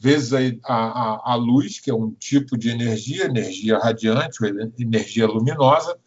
vezes 0.00 0.32
a, 0.32 0.74
a, 0.74 1.32
a, 1.32 1.34
luz, 1.34 1.80
que 1.80 1.90
é 1.90 1.94
um 1.94 2.10
tipo 2.12 2.56
de 2.56 2.70
energia, 2.70 3.26
energia 3.26 3.78
radiante, 3.78 4.38
energia 4.78 5.26
luminosa, 5.26 5.98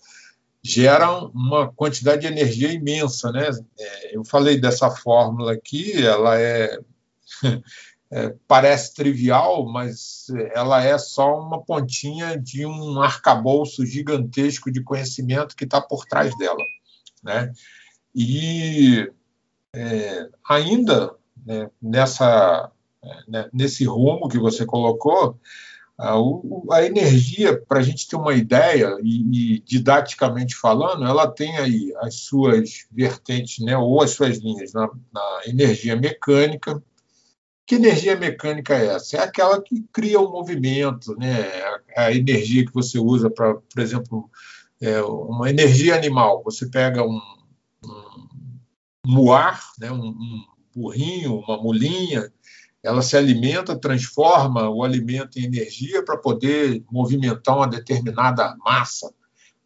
geram 0.64 1.32
uma 1.34 1.72
quantidade 1.72 2.22
de 2.22 2.28
energia 2.28 2.72
imensa. 2.72 3.32
Né? 3.32 3.50
É, 3.80 4.16
eu 4.16 4.24
falei 4.24 4.60
dessa 4.60 4.90
fórmula 4.90 5.54
aqui, 5.54 6.02
ela 6.06 6.40
é, 6.40 6.80
é, 8.12 8.36
parece 8.48 8.94
trivial, 8.94 9.66
mas 9.72 10.28
ela 10.54 10.84
é 10.84 10.98
só 10.98 11.40
uma 11.40 11.64
pontinha 11.64 12.38
de 12.38 12.66
um 12.66 13.02
arcabouço 13.02 13.86
gigantesco 13.86 14.72
de 14.72 14.84
conhecimento 14.84 15.56
que 15.56 15.64
está 15.66 15.82
por 15.82 16.06
trás 16.06 16.38
dela. 16.38 16.64
Né? 17.24 17.52
E 18.14 19.12
é, 19.74 20.30
ainda 20.48 21.16
né, 21.46 21.70
nessa 21.82 22.72
né, 23.28 23.50
nesse 23.54 23.86
rumo 23.86 24.30
que 24.30 24.40
você 24.40 24.66
colocou, 24.66 25.40
a, 26.02 26.16
a 26.72 26.84
energia, 26.84 27.56
para 27.68 27.80
a 27.80 27.84
gente 27.84 28.08
ter 28.08 28.16
uma 28.16 28.34
ideia, 28.34 28.98
e, 29.04 29.56
e, 29.56 29.60
didaticamente 29.60 30.56
falando, 30.56 31.06
ela 31.06 31.28
tem 31.28 31.58
aí 31.58 31.94
as 31.98 32.16
suas 32.16 32.88
vertentes, 32.92 33.64
né, 33.64 33.78
ou 33.78 34.02
as 34.02 34.12
suas 34.12 34.40
linhas 34.40 34.74
na, 34.74 34.90
na 35.14 35.42
energia 35.46 35.96
mecânica. 35.96 36.82
Que 37.68 37.76
energia 37.76 38.16
mecânica 38.16 38.76
é 38.76 38.88
essa? 38.88 39.18
É 39.18 39.20
aquela 39.22 39.62
que 39.62 39.86
cria 39.94 40.20
o 40.20 40.28
um 40.28 40.32
movimento, 40.32 41.16
né, 41.18 41.44
a, 41.96 42.06
a, 42.06 42.12
energia 42.12 42.66
que 42.66 42.74
você 42.74 42.98
usa 42.98 43.30
para, 43.30 43.54
por 43.56 43.82
exemplo, 43.82 44.30
é, 44.82 45.02
uma 45.04 45.50
energia 45.50 45.96
animal. 45.96 46.42
Você 46.44 46.68
pega 46.68 47.04
um, 47.04 47.22
um 47.86 48.28
muar, 49.06 49.62
né, 49.80 49.92
um, 49.92 50.08
um 50.08 50.46
burrinho, 50.76 51.36
uma 51.36 51.62
mulinha, 51.62 52.32
ela 52.84 53.02
se 53.02 53.16
alimenta, 53.16 53.80
transforma 53.80 54.70
o 54.70 54.84
alimento 54.84 55.38
em 55.38 55.46
energia 55.46 56.04
para 56.04 56.18
poder 56.18 56.84
movimentar 56.92 57.56
uma 57.56 57.68
determinada 57.68 58.56
massa, 58.58 59.14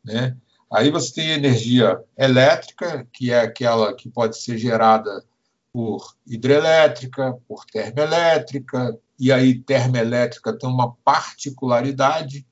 né? 0.04 0.36
Aí 0.72 0.92
você 0.92 1.14
tem 1.14 1.30
energia 1.30 2.00
elétrica, 2.18 3.08
que 3.14 3.32
é 3.32 3.40
aquela 3.40 3.96
que 3.96 4.10
pode 4.10 4.38
ser 4.38 4.58
gerada 4.58 5.24
por 5.72 6.16
hidrelétrica, 6.26 7.38
por 7.48 7.66
termoelétrica, 7.66 8.98
e 9.18 9.32
aí 9.32 9.60
termoelétrica 9.60 10.58
tem 10.58 10.70
uma 10.70 10.94
particularidade 11.04 12.46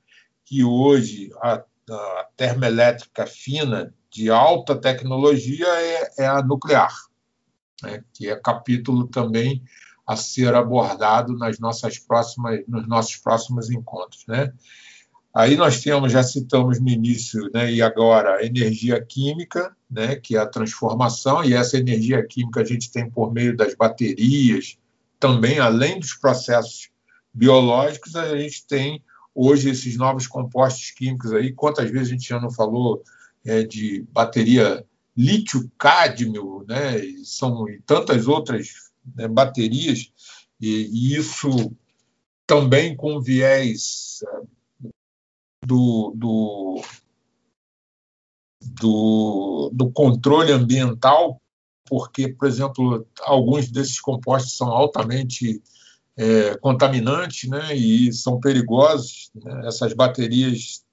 que 0.44 0.64
hoje 0.64 1.30
a, 1.42 1.62
a 1.90 2.28
termoelétrica 2.36 3.26
fina 3.26 3.92
de 4.10 4.30
alta 4.30 4.76
tecnologia 4.76 5.66
é, 5.66 6.10
é 6.18 6.26
a 6.26 6.42
nuclear, 6.42 6.94
né? 7.82 8.02
que 8.14 8.30
é 8.30 8.36
capítulo 8.36 9.08
também 9.08 9.62
a 10.06 10.16
ser 10.16 10.54
abordado 10.54 11.36
nas 11.36 11.58
nossas 11.58 11.98
próximas, 11.98 12.60
nos 12.68 12.86
nossos 12.86 13.16
próximos 13.16 13.70
encontros. 13.70 14.24
Né? 14.28 14.52
Aí 15.34 15.56
nós 15.56 15.80
temos, 15.80 16.12
já 16.12 16.22
citamos 16.22 16.78
no 16.78 16.88
início, 16.88 17.50
né, 17.52 17.72
e 17.72 17.82
agora, 17.82 18.36
a 18.36 18.44
energia 18.44 19.04
química, 19.04 19.74
né, 19.90 20.14
que 20.14 20.36
é 20.36 20.38
a 20.38 20.46
transformação, 20.46 21.42
e 21.42 21.54
essa 21.54 21.76
energia 21.76 22.24
química 22.24 22.60
a 22.60 22.64
gente 22.64 22.92
tem 22.92 23.10
por 23.10 23.32
meio 23.32 23.56
das 23.56 23.74
baterias, 23.74 24.78
também, 25.18 25.58
além 25.58 25.98
dos 25.98 26.14
processos 26.14 26.90
biológicos, 27.32 28.14
a 28.14 28.36
gente 28.36 28.64
tem 28.66 29.02
hoje 29.34 29.70
esses 29.70 29.96
novos 29.96 30.28
compostos 30.28 30.92
químicos 30.92 31.32
aí. 31.32 31.52
Quantas 31.52 31.90
vezes 31.90 32.08
a 32.08 32.12
gente 32.12 32.28
já 32.28 32.38
não 32.38 32.50
falou 32.50 33.02
é, 33.44 33.64
de 33.64 34.06
bateria 34.12 34.84
lítio-cádmio, 35.16 36.64
né, 36.68 37.04
e 37.04 37.24
são 37.24 37.68
e 37.68 37.80
tantas 37.80 38.28
outras 38.28 38.68
né, 39.14 39.28
baterias, 39.28 40.12
e, 40.60 40.88
e, 40.92 41.16
isso 41.16 41.74
também 42.46 42.96
com 42.96 43.20
viés 43.20 44.20
eh, 44.22 44.88
do, 45.64 46.12
do, 46.14 46.82
do, 48.60 49.70
do 49.72 49.90
controle 49.90 50.52
ambiental, 50.52 51.40
porque, 51.86 52.28
por 52.28 52.48
exemplo, 52.48 53.06
alguns 53.22 53.70
desses 53.70 54.00
compostos 54.00 54.56
são 54.56 54.68
altamente 54.68 55.62
é, 56.16 56.56
contaminantes 56.58 57.48
né, 57.48 57.74
e 57.74 58.12
são 58.12 58.40
perigosos. 58.40 59.30
Né? 59.34 59.66
Essas 59.66 59.92
baterias 59.92 60.84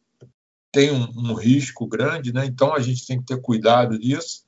têm 0.71 0.91
um, 0.91 1.32
um, 1.32 1.34
risco 1.34 1.86
grande, 1.86 2.34
né? 2.34 2.45
então 2.45 2.74
a 2.74 2.80
gente 2.80 3.06
tem 3.06 3.19
que 3.19 3.26
ter 3.26 3.41
cuidado 3.41 3.97
disso. 4.00 4.43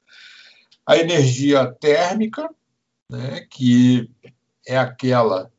A 0.85 0.97
energia 0.97 1.65
térmica, 1.79 2.49
né, 3.13 3.41
que 3.41 4.09
é 4.65 4.75
aquela 4.75 5.51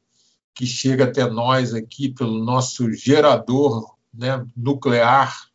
que 0.53 0.67
chega 0.67 1.05
até 1.05 1.29
nós 1.29 1.73
aqui 1.73 2.09
pelo 2.09 2.45
nosso 2.45 2.93
gerador 2.93 3.97
né, 4.13 4.45
nuclear, 4.57 5.49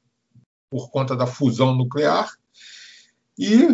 por 0.70 0.90
conta 0.90 1.16
da 1.16 1.28
fusão 1.28 1.76
nuclear, 1.76 2.32
e 3.38 3.68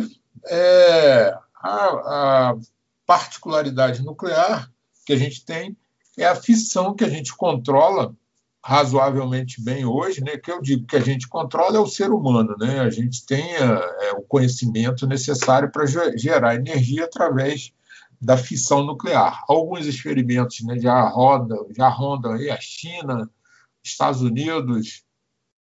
é, 0.47 1.37
a, 1.55 2.49
a 2.49 2.57
particularidade 3.05 4.03
nuclear 4.03 4.71
que 5.05 5.13
a 5.13 5.17
gente 5.17 5.45
tem 5.45 5.77
é 6.17 6.25
a 6.25 6.35
fissão 6.35 6.95
que 6.95 7.03
a 7.03 7.09
gente 7.09 7.35
controla 7.35 8.15
razoavelmente 8.63 9.61
bem 9.61 9.85
hoje, 9.85 10.23
né? 10.23 10.37
Que 10.37 10.51
eu 10.51 10.59
digo 10.59 10.87
que 10.87 10.95
a 10.95 11.01
gente 11.01 11.27
controla 11.27 11.77
é 11.77 11.79
o 11.79 11.85
ser 11.85 12.09
humano, 12.09 12.55
né? 12.57 12.79
A 12.79 12.89
gente 12.89 13.23
tem 13.25 13.55
é, 13.55 14.11
o 14.13 14.21
conhecimento 14.21 15.05
necessário 15.05 15.71
para 15.71 15.85
gerar 16.15 16.55
energia 16.55 17.05
através 17.05 17.71
da 18.25 18.35
fissão 18.35 18.83
nuclear. 18.83 19.43
Alguns 19.47 19.85
experimentos 19.85 20.61
né, 20.61 20.79
já 20.79 21.07
rodam, 21.09 21.67
já 21.75 21.87
rondam 21.87 22.33
aí 22.33 22.49
a 22.49 22.59
China, 22.59 23.29
Estados 23.83 24.21
Unidos. 24.21 25.03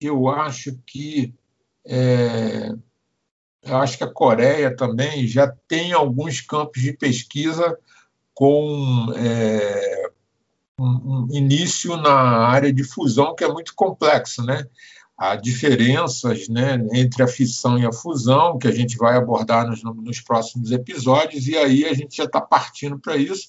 Eu 0.00 0.28
acho 0.28 0.78
que 0.86 1.34
é, 1.84 2.72
eu 3.62 3.76
acho 3.78 3.98
que 3.98 4.04
a 4.04 4.12
Coreia 4.12 4.74
também 4.74 5.26
já 5.26 5.52
tem 5.66 5.92
alguns 5.92 6.40
campos 6.40 6.80
de 6.80 6.92
pesquisa 6.92 7.76
com 8.32 9.12
é, 9.16 10.10
um, 10.78 11.24
um 11.24 11.28
início 11.32 11.96
na 11.96 12.14
área 12.46 12.72
de 12.72 12.84
fusão 12.84 13.34
que 13.34 13.42
é 13.42 13.48
muito 13.48 13.74
complexo, 13.74 14.44
né? 14.44 14.68
Há 15.18 15.34
diferenças 15.34 16.46
né, 16.48 16.78
entre 16.92 17.22
a 17.22 17.28
fissão 17.28 17.78
e 17.78 17.86
a 17.86 17.92
fusão, 17.92 18.58
que 18.58 18.68
a 18.68 18.72
gente 18.72 18.96
vai 18.98 19.16
abordar 19.16 19.66
nos, 19.66 19.82
nos 19.82 20.20
próximos 20.20 20.70
episódios, 20.70 21.48
e 21.48 21.56
aí 21.56 21.86
a 21.86 21.94
gente 21.94 22.16
já 22.18 22.24
está 22.24 22.40
partindo 22.40 22.98
para 22.98 23.16
isso, 23.16 23.48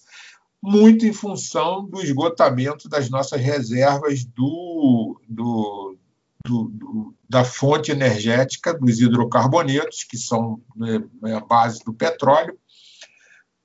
muito 0.63 1.06
em 1.06 1.12
função 1.12 1.86
do 1.86 2.01
esgotamento 2.01 2.88
das 2.88 3.10
nossas 3.10 3.41
reservas 3.41 4.23
do, 4.23 5.19
do, 5.27 5.97
do, 6.45 6.63
do 6.69 7.15
da 7.30 7.43
fonte 7.43 7.91
energética 7.91 8.73
dos 8.73 8.99
hidrocarbonetos, 9.01 10.03
que 10.03 10.17
são 10.17 10.62
né, 10.75 11.03
a 11.36 11.41
base 11.41 11.84
do 11.84 11.93
petróleo, 11.93 12.58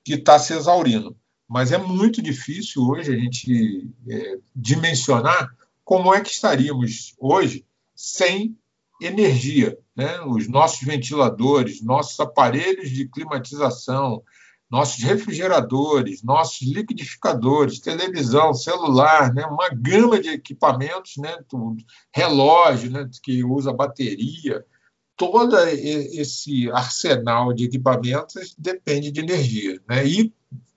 que 0.03 0.15
está 0.15 0.37
se 0.37 0.53
exaurindo. 0.53 1.15
Mas 1.47 1.71
é 1.71 1.77
muito 1.77 2.21
difícil 2.21 2.83
hoje 2.83 3.13
a 3.13 3.17
gente 3.17 3.87
é, 4.09 4.37
dimensionar 4.53 5.55
como 5.83 6.13
é 6.13 6.19
que 6.19 6.31
estaríamos 6.31 7.15
hoje 7.17 7.65
sem 7.95 8.57
energia. 9.01 9.77
Né? 9.95 10.19
Os 10.21 10.47
nossos 10.47 10.81
ventiladores, 10.81 11.83
nossos 11.83 12.19
aparelhos 12.19 12.89
de 12.89 13.07
climatização, 13.07 14.23
nossos 14.69 15.03
refrigeradores, 15.03 16.23
nossos 16.23 16.61
liquidificadores, 16.67 17.79
televisão, 17.79 18.53
celular, 18.53 19.33
né? 19.33 19.45
uma 19.45 19.69
gama 19.69 20.19
de 20.19 20.29
equipamentos, 20.29 21.17
né? 21.17 21.37
relógio 22.11 22.89
né? 22.89 23.07
que 23.21 23.43
usa 23.43 23.71
bateria, 23.71 24.65
todo 25.15 25.55
esse 25.57 26.71
arsenal 26.71 27.53
de 27.53 27.65
equipamentos 27.65 28.55
depende 28.57 29.11
de 29.11 29.19
energia. 29.19 29.79
Né? 29.87 30.07
E 30.07 30.33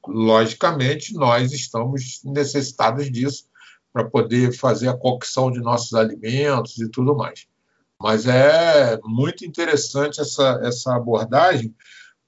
logicamente, 0.06 1.14
nós 1.14 1.52
estamos 1.52 2.20
necessitados 2.24 3.10
disso 3.10 3.46
para 3.96 4.04
poder 4.04 4.52
fazer 4.52 4.90
a 4.90 4.96
cocção 4.96 5.50
de 5.50 5.58
nossos 5.58 5.94
alimentos 5.94 6.76
e 6.76 6.90
tudo 6.90 7.16
mais. 7.16 7.46
Mas 7.98 8.26
é 8.26 9.00
muito 9.04 9.42
interessante 9.46 10.20
essa, 10.20 10.60
essa 10.62 10.94
abordagem, 10.94 11.74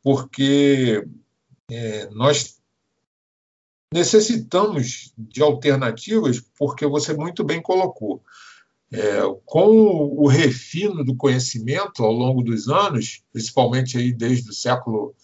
porque 0.02 1.06
é, 1.70 2.08
nós 2.08 2.56
necessitamos 3.92 5.12
de 5.18 5.42
alternativas, 5.42 6.40
porque 6.58 6.86
você 6.86 7.12
muito 7.12 7.44
bem 7.44 7.60
colocou. 7.60 8.22
É, 8.90 9.20
com 9.44 9.68
o 9.68 10.26
refino 10.26 11.04
do 11.04 11.14
conhecimento 11.14 12.02
ao 12.02 12.12
longo 12.12 12.42
dos 12.42 12.66
anos, 12.68 13.22
principalmente 13.30 13.98
aí 13.98 14.10
desde 14.10 14.48
o 14.48 14.54
século 14.54 15.14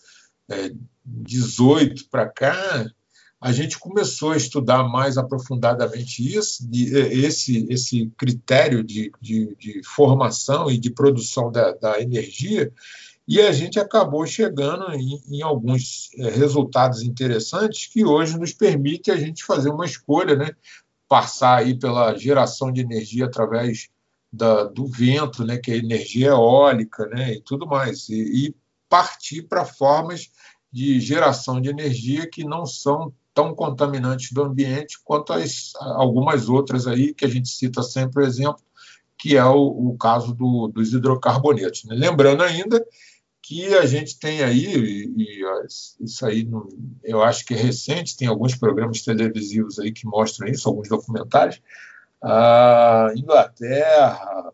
é, 0.51 0.71
18 1.07 2.11
para 2.11 2.29
cá, 2.29 2.87
a 3.45 3.53
gente 3.53 3.79
começou 3.79 4.33
a 4.33 4.39
estudar 4.39 4.85
mais 4.85 5.19
aprofundadamente 5.19 6.35
isso, 6.35 6.67
esse, 6.73 7.67
esse 7.69 8.11
critério 8.17 8.83
de, 8.83 9.13
de, 9.21 9.55
de 9.57 9.83
formação 9.85 10.71
e 10.71 10.79
de 10.79 10.89
produção 10.89 11.53
da, 11.53 11.73
da, 11.73 12.01
energia, 12.01 12.73
e 13.29 13.43
a 13.43 13.53
gente 13.53 13.79
acabou 13.79 14.25
chegando 14.25 14.91
em, 14.95 15.21
em, 15.29 15.43
alguns 15.43 16.09
é, 16.17 16.31
resultados 16.31 17.03
interessantes 17.03 17.87
que 17.87 18.03
hoje 18.03 18.39
nos 18.39 18.55
permite 18.55 19.11
a 19.11 19.17
gente 19.19 19.45
fazer 19.45 19.69
uma 19.69 19.85
escolha, 19.85 20.35
né? 20.37 20.57
passar 21.07 21.59
aí 21.59 21.79
pela 21.79 22.17
geração 22.17 22.73
de 22.73 22.81
energia 22.81 23.27
através 23.27 23.91
da, 24.33 24.65
do 24.65 24.87
vento, 24.87 25.45
né? 25.45 25.59
que 25.59 25.71
é 25.71 25.77
energia 25.77 26.29
eólica 26.29 27.07
né? 27.09 27.35
e 27.35 27.43
tudo 27.43 27.67
mais, 27.67 28.09
e, 28.09 28.47
e 28.47 28.55
partir 28.89 29.43
para 29.43 29.67
formas 29.67 30.31
de 30.73 30.99
geração 30.99 31.61
de 31.61 31.69
energia 31.69 32.27
que 32.27 32.43
não 32.43 32.65
são 32.65 33.13
tão 33.35 33.55
contaminantes 33.55 34.33
do 34.33 34.43
ambiente 34.45 34.99
quanto 35.05 35.33
as, 35.33 35.73
algumas 35.81 36.49
outras 36.49 36.87
aí 36.87 37.13
que 37.13 37.25
a 37.25 37.29
gente 37.29 37.49
cita 37.49 37.83
sempre 37.83 38.23
o 38.23 38.27
exemplo, 38.27 38.63
que 39.19 39.37
é 39.37 39.45
o, 39.45 39.91
o 39.91 39.99
caso 39.99 40.33
do, 40.33 40.69
dos 40.69 40.93
hidrocarbonetos. 40.93 41.85
Né? 41.85 41.97
Lembrando 41.97 42.43
ainda 42.43 42.83
que 43.43 43.75
a 43.75 43.85
gente 43.85 44.19
tem 44.19 44.43
aí, 44.43 44.65
e, 44.65 45.15
e 45.17 45.45
isso 46.01 46.25
aí 46.25 46.49
eu 47.03 47.23
acho 47.23 47.45
que 47.45 47.53
é 47.53 47.57
recente, 47.57 48.17
tem 48.17 48.29
alguns 48.29 48.55
programas 48.55 49.03
televisivos 49.03 49.79
aí 49.79 49.93
que 49.93 50.07
mostram 50.07 50.49
isso, 50.49 50.69
alguns 50.69 50.89
documentários, 50.89 51.61
a 52.23 53.13
Inglaterra, 53.15 54.51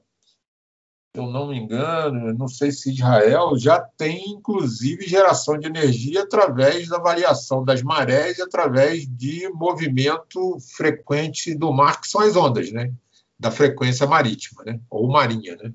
eu 1.13 1.27
não 1.29 1.49
me 1.49 1.59
engano, 1.59 2.33
não 2.35 2.47
sei 2.47 2.71
se 2.71 2.93
Israel 2.93 3.59
já 3.59 3.81
tem, 3.81 4.31
inclusive, 4.31 5.09
geração 5.09 5.59
de 5.59 5.67
energia 5.67 6.23
através 6.23 6.89
da 6.89 6.99
variação 6.99 7.65
das 7.65 7.83
marés 7.83 8.39
e 8.39 8.43
através 8.43 9.07
de 9.09 9.49
movimento 9.49 10.59
frequente 10.77 11.55
do 11.55 11.73
mar, 11.73 12.01
que 12.01 12.09
são 12.09 12.21
as 12.21 12.37
ondas, 12.37 12.71
né? 12.71 12.93
Da 13.39 13.51
frequência 13.51 14.07
marítima, 14.07 14.63
né? 14.65 14.79
Ou 14.89 15.09
marinha, 15.09 15.57
né? 15.57 15.73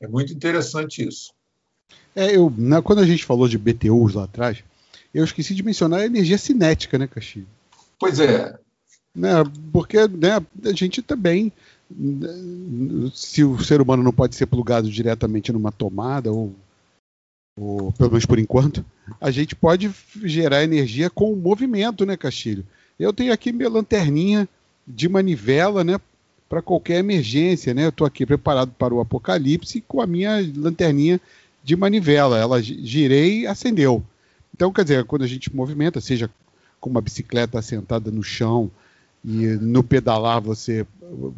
É 0.00 0.08
muito 0.08 0.32
interessante 0.32 1.06
isso. 1.06 1.32
É, 2.16 2.36
eu, 2.36 2.52
na, 2.58 2.82
quando 2.82 2.98
a 2.98 3.06
gente 3.06 3.24
falou 3.24 3.46
de 3.46 3.56
BTUs 3.56 4.14
lá 4.14 4.24
atrás, 4.24 4.64
eu 5.14 5.24
esqueci 5.24 5.54
de 5.54 5.62
mencionar 5.62 6.00
a 6.00 6.06
energia 6.06 6.38
cinética, 6.38 6.98
né, 6.98 7.06
Castilho? 7.06 7.46
Pois 8.00 8.18
é. 8.18 8.58
Né, 9.14 9.30
porque 9.72 10.08
né, 10.08 10.44
a 10.64 10.72
gente 10.72 11.02
também 11.02 11.52
se 13.12 13.44
o 13.44 13.62
ser 13.62 13.80
humano 13.80 14.02
não 14.02 14.12
pode 14.12 14.34
ser 14.34 14.46
plugado 14.46 14.90
diretamente 14.90 15.52
numa 15.52 15.70
tomada, 15.70 16.32
ou, 16.32 16.54
ou 17.58 17.92
pelo 17.92 18.10
menos 18.10 18.26
por 18.26 18.38
enquanto, 18.38 18.84
a 19.20 19.30
gente 19.30 19.54
pode 19.54 19.90
gerar 20.24 20.64
energia 20.64 21.10
com 21.10 21.32
o 21.32 21.36
movimento, 21.36 22.06
né, 22.06 22.16
Castilho? 22.16 22.66
Eu 22.98 23.12
tenho 23.12 23.32
aqui 23.32 23.52
minha 23.52 23.68
lanterninha 23.68 24.48
de 24.86 25.08
manivela, 25.08 25.84
né, 25.84 26.00
para 26.48 26.62
qualquer 26.62 26.98
emergência, 26.98 27.72
né? 27.72 27.86
Eu 27.86 27.88
estou 27.88 28.06
aqui 28.06 28.26
preparado 28.26 28.72
para 28.72 28.92
o 28.92 29.00
apocalipse 29.00 29.80
com 29.80 30.02
a 30.02 30.06
minha 30.06 30.36
lanterninha 30.54 31.18
de 31.64 31.74
manivela. 31.74 32.38
Ela 32.38 32.60
girei 32.62 33.40
e 33.40 33.46
acendeu. 33.46 34.04
Então, 34.54 34.70
quer 34.70 34.82
dizer, 34.82 35.04
quando 35.04 35.22
a 35.22 35.26
gente 35.26 35.54
movimenta, 35.54 35.98
seja 35.98 36.30
com 36.78 36.90
uma 36.90 37.00
bicicleta 37.00 37.58
assentada 37.58 38.10
no 38.10 38.22
chão, 38.22 38.70
e 39.24 39.46
no 39.46 39.82
pedalar 39.82 40.40
você 40.40 40.84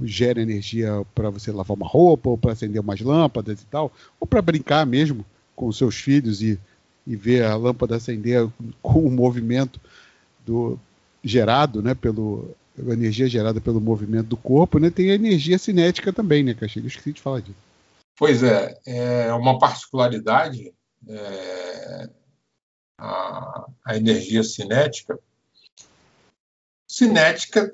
gera 0.03 0.41
energia 0.41 1.05
para 1.15 1.31
você 1.31 1.51
lavar 1.51 1.77
uma 1.77 1.87
roupa, 1.87 2.31
ou 2.31 2.39
para 2.39 2.53
acender 2.53 2.81
umas 2.81 3.01
lâmpadas 3.01 3.63
e 3.63 3.67
tal, 3.67 3.93
ou 4.21 4.27
para 4.27 4.43
brincar 4.43 4.87
mesmo 4.87 5.25
com 5.55 5.71
seus 5.73 5.97
filhos 5.97 6.43
e, 6.43 6.59
e 7.07 7.17
ver 7.17 7.45
a 7.45 7.57
lâmpada 7.57 7.97
acender 7.97 8.49
com 8.83 9.01
o 9.01 9.11
movimento 9.11 9.81
do 10.45 10.79
gerado, 11.23 11.83
né, 11.83 11.95
pelo 11.95 12.55
a 12.77 12.93
energia 12.93 13.29
gerada 13.29 13.61
pelo 13.61 13.81
movimento 13.81 14.27
do 14.27 14.37
corpo, 14.37 14.81
né, 14.81 14.91
tem 14.91 15.11
a 15.11 15.15
energia 15.15 15.59
cinética 15.59 16.13
também, 16.13 16.43
né, 16.43 16.55
Castilho? 16.55 16.87
Eu 16.87 16.89
esqueci 16.89 17.13
de 17.13 17.21
falar 17.21 17.41
disso. 17.41 17.57
Pois 18.17 18.43
é, 18.43 18.77
é 18.85 19.33
uma 19.33 19.59
particularidade 19.59 20.73
é, 21.09 22.11
a, 22.99 23.67
a 23.85 23.97
energia 23.97 24.43
cinética 24.43 25.19
cinética 26.87 27.73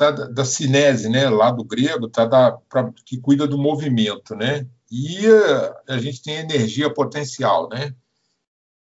tá 0.00 0.10
da, 0.10 0.26
da 0.26 0.44
cinese, 0.44 1.10
né, 1.10 1.28
lá 1.28 1.50
do 1.50 1.62
grego, 1.62 2.08
tá 2.08 2.24
da, 2.24 2.52
pra, 2.52 2.90
que 3.04 3.20
cuida 3.20 3.46
do 3.46 3.58
movimento, 3.58 4.34
né? 4.34 4.66
E 4.90 5.26
a, 5.26 5.94
a 5.94 5.98
gente 5.98 6.22
tem 6.22 6.36
energia 6.36 6.92
potencial, 6.92 7.68
né? 7.68 7.94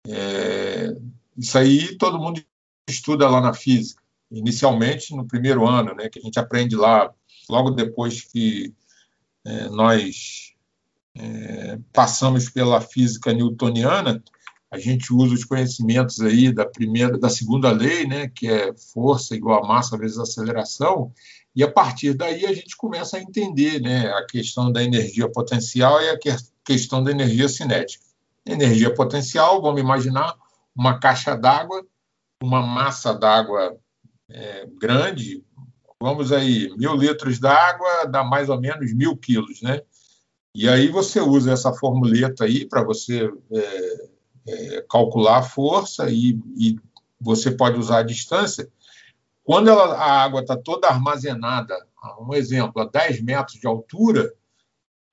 É, 0.06 0.94
isso 1.36 1.56
aí 1.56 1.96
todo 1.96 2.18
mundo 2.18 2.42
estuda 2.88 3.28
lá 3.28 3.40
na 3.40 3.54
física, 3.54 4.02
inicialmente 4.30 5.16
no 5.16 5.26
primeiro 5.26 5.66
ano, 5.66 5.94
né, 5.94 6.08
que 6.08 6.18
a 6.18 6.22
gente 6.22 6.38
aprende 6.38 6.76
lá, 6.76 7.12
logo 7.48 7.70
depois 7.70 8.20
que 8.20 8.74
é, 9.44 9.68
nós 9.70 10.54
é, 11.16 11.78
passamos 11.92 12.50
pela 12.50 12.80
física 12.80 13.32
newtoniana, 13.32 14.22
a 14.76 14.78
gente 14.78 15.12
usa 15.12 15.34
os 15.34 15.44
conhecimentos 15.44 16.20
aí 16.20 16.52
da 16.52 16.66
primeira, 16.66 17.18
da 17.18 17.30
segunda 17.30 17.70
lei, 17.72 18.06
né, 18.06 18.28
que 18.28 18.46
é 18.46 18.74
força 18.74 19.34
igual 19.34 19.64
a 19.64 19.66
massa 19.66 19.96
vezes 19.96 20.18
aceleração, 20.18 21.12
e 21.54 21.64
a 21.64 21.70
partir 21.70 22.12
daí 22.12 22.44
a 22.44 22.52
gente 22.52 22.76
começa 22.76 23.16
a 23.16 23.20
entender, 23.20 23.80
né, 23.80 24.08
a 24.12 24.26
questão 24.26 24.70
da 24.70 24.84
energia 24.84 25.28
potencial 25.30 26.00
e 26.02 26.10
a 26.10 26.18
questão 26.62 27.02
da 27.02 27.10
energia 27.10 27.48
cinética. 27.48 28.04
Energia 28.44 28.92
potencial, 28.92 29.62
vamos 29.62 29.80
imaginar 29.80 30.34
uma 30.74 31.00
caixa 31.00 31.34
d'água, 31.34 31.84
uma 32.42 32.60
massa 32.60 33.14
d'água 33.14 33.76
é, 34.30 34.68
grande, 34.78 35.42
vamos 35.98 36.32
aí, 36.32 36.70
mil 36.76 36.94
litros 36.94 37.38
d'água 37.38 38.04
dá 38.04 38.22
mais 38.22 38.50
ou 38.50 38.60
menos 38.60 38.92
mil 38.92 39.16
quilos, 39.16 39.62
né? 39.62 39.80
E 40.54 40.68
aí 40.68 40.88
você 40.88 41.20
usa 41.20 41.52
essa 41.52 41.72
formuleta 41.72 42.44
aí 42.44 42.66
para 42.66 42.82
você 42.82 43.30
é, 43.52 44.08
é, 44.46 44.84
calcular 44.88 45.38
a 45.38 45.42
força 45.42 46.10
e, 46.10 46.38
e, 46.56 46.76
você 47.18 47.50
pode 47.50 47.78
usar 47.78 47.98
a 47.98 48.02
distância. 48.02 48.68
Quando 49.42 49.70
ela, 49.70 49.94
a 49.94 50.22
água 50.22 50.42
está 50.42 50.54
toda 50.54 50.86
armazenada, 50.86 51.74
um 52.20 52.34
exemplo, 52.34 52.82
a 52.82 52.84
10 52.84 53.22
metros 53.22 53.58
de 53.58 53.66
altura, 53.66 54.32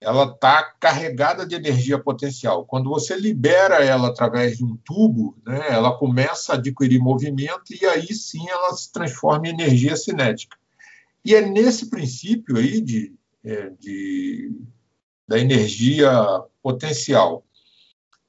ela 0.01 0.25
está 0.25 0.63
carregada 0.79 1.45
de 1.45 1.55
energia 1.55 1.97
potencial. 1.97 2.65
Quando 2.65 2.89
você 2.89 3.15
libera 3.15 3.83
ela 3.83 4.09
através 4.09 4.57
de 4.57 4.65
um 4.65 4.75
tubo, 4.75 5.37
né, 5.45 5.67
ela 5.69 5.97
começa 5.97 6.51
a 6.51 6.55
adquirir 6.55 6.99
movimento 6.99 7.73
e 7.73 7.85
aí 7.85 8.13
sim 8.13 8.49
ela 8.49 8.73
se 8.73 8.91
transforma 8.91 9.47
em 9.47 9.51
energia 9.51 9.95
cinética. 9.95 10.57
E 11.23 11.33
é 11.33 11.41
nesse 11.41 11.89
princípio 11.89 12.57
aí 12.57 12.81
de, 12.81 13.15
é, 13.45 13.69
de 13.79 14.51
da 15.25 15.39
energia 15.39 16.11
potencial 16.61 17.45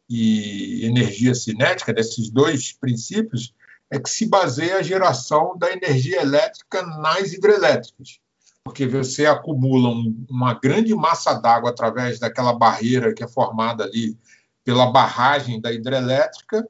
e 0.09 0.85
energia 0.85 1.35
cinética, 1.35 1.93
desses 1.93 2.31
dois 2.31 2.73
princípios, 2.73 3.55
é 3.91 3.99
que 3.99 4.11
se 4.11 4.27
baseia 4.27 4.77
a 4.77 4.83
geração 4.83 5.57
da 5.57 5.73
energia 5.73 6.21
elétrica 6.21 6.83
nas 6.83 7.33
hidrelétricas. 7.33 8.19
Porque 8.65 8.87
você 8.87 9.27
acumula 9.27 9.91
um, 9.91 10.27
uma 10.29 10.55
grande 10.55 10.95
massa 10.95 11.35
d'água 11.35 11.71
através 11.71 12.19
daquela 12.19 12.53
barreira 12.53 13.15
que 13.15 13.23
é 13.23 13.29
formada 13.29 13.85
ali 13.85 14.17
pela 14.65 14.91
barragem 14.91 15.61
da 15.61 15.73
hidrelétrica 15.73 16.67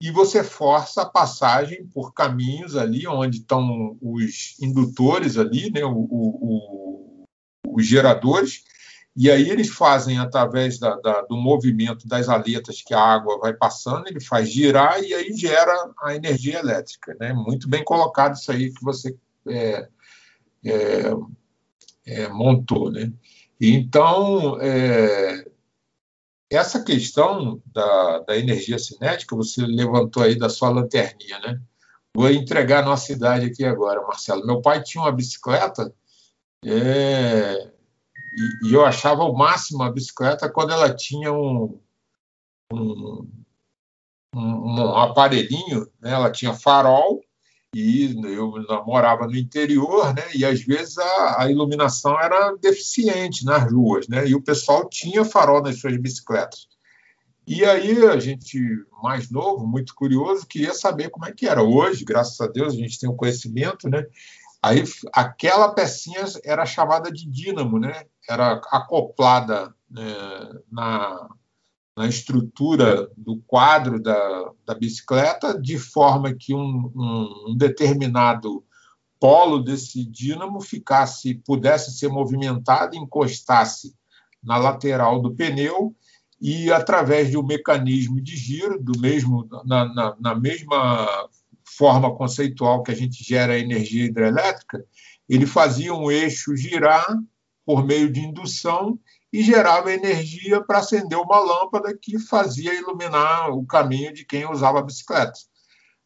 e 0.00 0.10
você 0.10 0.42
força 0.42 1.02
a 1.02 1.08
passagem 1.08 1.86
por 1.86 2.12
caminhos 2.12 2.76
ali 2.76 3.06
onde 3.06 3.38
estão 3.38 3.96
os 4.00 4.58
indutores 4.60 5.36
ali, 5.36 5.70
né, 5.70 5.84
o, 5.84 5.90
o, 5.90 6.38
o, 6.40 7.24
os 7.68 7.86
geradores, 7.86 8.64
e 9.16 9.30
aí 9.30 9.48
eles 9.48 9.68
fazem 9.68 10.18
através 10.18 10.78
da, 10.78 10.96
da, 10.96 11.22
do 11.22 11.36
movimento 11.36 12.08
das 12.08 12.28
aletas 12.28 12.82
que 12.82 12.92
a 12.92 13.00
água 13.00 13.38
vai 13.38 13.52
passando, 13.52 14.08
ele 14.08 14.20
faz 14.20 14.50
girar 14.50 15.00
e 15.02 15.14
aí 15.14 15.32
gera 15.36 15.72
a 16.02 16.16
energia 16.16 16.58
elétrica. 16.58 17.16
Né? 17.20 17.32
Muito 17.32 17.68
bem 17.68 17.84
colocado 17.84 18.34
isso 18.34 18.50
aí 18.50 18.72
que 18.72 18.82
você 18.82 19.16
é, 19.48 19.88
é, 20.64 21.10
é, 22.06 22.28
montou. 22.28 22.90
Né? 22.90 23.12
Então, 23.60 24.58
é, 24.60 25.44
essa 26.50 26.82
questão 26.82 27.62
da, 27.72 28.18
da, 28.20 28.36
energia 28.36 28.78
cinética, 28.80 29.36
você 29.36 29.64
levantou 29.64 30.24
aí 30.24 30.36
da 30.36 30.48
sua 30.48 30.70
lanterninha, 30.70 31.38
né? 31.38 31.60
Vou 32.16 32.30
entregar 32.30 32.82
a 32.82 32.86
nossa 32.86 33.12
idade 33.12 33.46
aqui 33.46 33.64
agora, 33.64 34.02
Marcelo. 34.02 34.46
Meu 34.46 34.60
pai 34.60 34.82
tinha 34.82 35.02
uma 35.02 35.10
bicicleta 35.10 35.92
é, 36.64 37.73
e, 38.62 38.72
eu 38.72 38.84
achava 38.84 39.22
o 39.24 39.36
máximo 39.36 39.82
a 39.82 39.90
bicicleta 39.90 40.50
quando 40.50 40.72
ela 40.72 40.94
tinha 40.94 41.32
um, 41.32 41.80
um, 42.72 43.28
um, 44.34 44.40
um 44.40 44.96
aparelhinho, 44.96 45.88
né? 46.00 46.12
ela 46.12 46.30
tinha 46.30 46.54
farol 46.54 47.20
e 47.74 48.14
eu 48.24 48.52
morava 48.86 49.26
no 49.26 49.36
interior, 49.36 50.14
né? 50.14 50.22
E 50.32 50.44
às 50.44 50.60
vezes 50.60 50.96
a, 50.96 51.42
a, 51.42 51.50
iluminação 51.50 52.18
era 52.20 52.54
deficiente 52.54 53.44
nas 53.44 53.70
ruas, 53.70 54.06
né? 54.06 54.28
E 54.28 54.34
o 54.34 54.40
pessoal 54.40 54.88
tinha 54.88 55.24
farol 55.24 55.60
nas 55.60 55.80
suas 55.80 55.96
bicicletas. 55.96 56.68
E 57.46 57.64
aí 57.64 58.06
a 58.06 58.18
gente, 58.18 58.58
mais 59.02 59.28
novo, 59.28 59.66
muito 59.66 59.92
curioso, 59.94 60.46
queria 60.46 60.72
saber 60.72 61.10
como 61.10 61.26
é 61.26 61.32
que 61.32 61.48
era. 61.48 61.64
Hoje, 61.64 62.04
graças 62.04 62.40
a 62.40 62.46
Deus, 62.46 62.74
a 62.74 62.76
gente 62.76 62.98
tem 62.98 63.08
o 63.08 63.12
um 63.12 63.16
conhecimento, 63.16 63.88
né? 63.88 64.06
Aí 64.62 64.84
aquela 65.12 65.74
pecinha 65.74 66.24
era 66.44 66.64
chamada 66.64 67.10
de 67.10 67.28
dínamo, 67.28 67.78
né? 67.78 68.06
Era 68.28 68.60
acoplada 68.70 69.74
né, 69.90 70.02
na 70.70 71.28
na 71.96 72.08
estrutura 72.08 73.08
do 73.16 73.40
quadro 73.46 74.02
da, 74.02 74.50
da 74.66 74.74
bicicleta, 74.74 75.58
de 75.60 75.78
forma 75.78 76.34
que 76.34 76.52
um, 76.52 76.90
um, 76.94 77.50
um, 77.50 77.56
determinado 77.56 78.64
polo 79.20 79.60
desse 79.60 80.04
dínamo 80.04 80.60
ficasse, 80.60 81.34
pudesse 81.46 81.96
ser 81.96 82.08
movimentado, 82.08 82.96
encostasse 82.96 83.94
na 84.42 84.56
lateral 84.56 85.22
do 85.22 85.34
pneu 85.34 85.94
e 86.40 86.70
através 86.70 87.30
de 87.30 87.38
um 87.38 87.42
mecanismo 87.42 88.20
de 88.20 88.36
giro, 88.36 88.82
do 88.82 88.98
mesmo 88.98 89.48
na, 89.64 89.84
na, 89.94 90.16
na 90.18 90.34
mesma 90.34 91.28
forma 91.64 92.14
conceitual 92.14 92.82
que 92.82 92.90
a 92.90 92.94
gente 92.94 93.24
gera 93.24 93.58
energia 93.58 94.04
hidrelétrica, 94.04 94.84
ele 95.28 95.46
fazia 95.46 95.94
um 95.94 96.10
eixo 96.10 96.54
girar 96.56 97.06
por 97.64 97.84
meio 97.84 98.10
de 98.12 98.20
indução 98.20 98.98
e 99.32 99.42
gerava 99.42 99.92
energia 99.92 100.62
para 100.62 100.78
acender 100.78 101.18
uma 101.18 101.40
lâmpada 101.40 101.96
que 102.00 102.18
fazia 102.18 102.74
iluminar 102.74 103.50
o 103.50 103.66
caminho 103.66 104.12
de 104.12 104.24
quem 104.24 104.48
usava 104.48 104.78
a 104.78 104.82
bicicleta. 104.82 105.38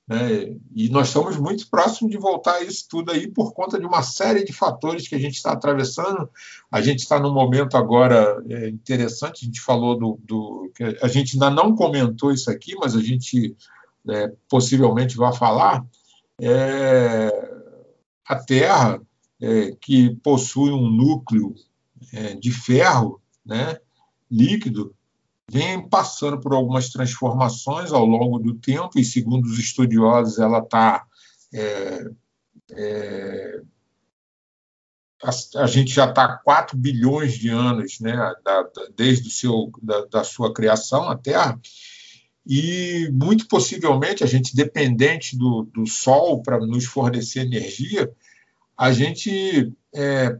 Né? 0.09 0.56
E 0.74 0.88
nós 0.88 1.09
estamos 1.09 1.36
muito 1.36 1.68
próximos 1.68 2.11
de 2.11 2.16
voltar 2.16 2.54
a 2.54 2.62
isso 2.62 2.86
tudo 2.88 3.12
aí 3.12 3.28
por 3.28 3.52
conta 3.52 3.78
de 3.78 3.84
uma 3.84 4.02
série 4.02 4.42
de 4.42 4.52
fatores 4.54 5.06
que 5.06 5.14
a 5.14 5.18
gente 5.18 5.34
está 5.34 5.52
atravessando. 5.52 6.30
A 6.72 6.80
gente 6.80 7.00
está 7.00 7.20
num 7.20 7.34
momento 7.34 7.76
agora 7.76 8.42
é, 8.48 8.68
interessante, 8.68 9.42
a 9.42 9.46
gente 9.46 9.61
falou 9.61 9.98
do, 9.98 10.18
do. 10.24 10.72
A 11.02 11.09
gente 11.09 11.34
ainda 11.34 11.50
não 11.50 11.76
comentou 11.76 12.32
isso 12.32 12.50
aqui, 12.50 12.74
mas 12.76 12.96
a 12.96 13.02
gente 13.02 13.54
é, 14.09 14.32
possivelmente 14.48 15.16
vai 15.16 15.34
falar. 15.34 15.84
É, 16.40 17.30
a 18.24 18.36
Terra, 18.36 19.00
é, 19.41 19.72
que 19.80 20.14
possui 20.16 20.70
um 20.70 20.91
núcleo 20.91 21.55
é, 22.12 22.34
de 22.34 22.51
ferro 22.51 23.20
né, 23.45 23.78
líquido 24.30 24.95
vem 25.51 25.89
passando 25.89 26.39
por 26.39 26.53
algumas 26.53 26.91
transformações 26.91 27.91
ao 27.91 28.05
longo 28.05 28.39
do 28.39 28.55
tempo, 28.55 28.99
e 28.99 29.05
segundo 29.05 29.47
os 29.47 29.59
estudiosos, 29.59 30.39
ela 30.39 30.59
está. 30.59 31.07
É, 31.53 32.11
é, 32.72 33.61
a, 35.22 35.30
a, 35.62 35.66
gente 35.66 35.93
já 35.93 36.09
está 36.09 36.24
há 36.24 36.36
4 36.36 36.76
bilhões 36.76 37.32
de 37.32 37.49
anos 37.49 37.99
né, 37.99 38.14
da, 38.45 38.62
da, 38.62 38.89
desde 38.95 39.28
o 39.28 39.30
seu, 39.30 39.72
da, 39.82 40.05
da, 40.05 40.22
sua 40.22 40.53
criação, 40.53 41.09
a 41.09 41.16
Terra, 41.16 41.59
e 42.47 43.09
muito 43.11 43.49
possivelmente 43.49 44.22
a 44.22 44.26
gente, 44.26 44.55
dependente 44.55 45.36
do, 45.36 45.64
do 45.72 45.86
Sol 45.86 46.43
para 46.43 46.59
nos 46.59 46.84
fornecer 46.84 47.41
energia, 47.41 48.12
a 48.79 48.93
gente 48.93 49.72
é, 49.93 50.39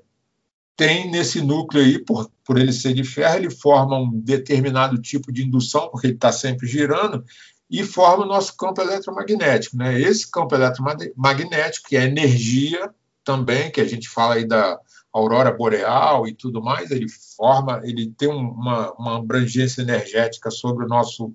tem 0.77 1.11
nesse 1.11 1.41
núcleo 1.43 1.83
aí, 1.83 1.99
por, 1.99 2.31
por 2.45 2.57
ele 2.57 2.73
ser 2.73 2.95
de 2.95 3.03
ferro, 3.03 3.37
ele 3.37 3.51
forma 3.51 3.99
um 3.99 4.09
determinado 4.21 4.97
tipo 5.03 5.33
de 5.33 5.45
indução, 5.45 5.89
porque 5.91 6.07
ele 6.07 6.15
está 6.15 6.31
sempre 6.31 6.69
girando, 6.69 7.25
e 7.69 7.83
forma 7.83 8.25
o 8.25 8.29
nosso 8.29 8.57
campo 8.57 8.81
eletromagnético. 8.81 9.77
Né? 9.77 10.01
Esse 10.01 10.31
campo 10.31 10.55
eletromagnético, 10.55 11.89
que 11.89 11.97
é 11.97 12.05
energia 12.05 12.95
também, 13.25 13.73
que 13.73 13.81
a 13.81 13.85
gente 13.85 14.09
fala 14.09 14.35
aí 14.35 14.47
da 14.47 14.79
aurora 15.13 15.51
boreal 15.51 16.29
e 16.29 16.33
tudo 16.33 16.63
mais, 16.63 16.93
ele 16.93 17.07
forma, 17.37 17.81
ele 17.83 18.13
tem 18.17 18.29
uma, 18.29 18.93
uma 18.93 19.19
abrangência 19.19 19.83
energética 19.83 20.49
sobre 20.49 20.85
o 20.85 20.89
nosso, 20.89 21.35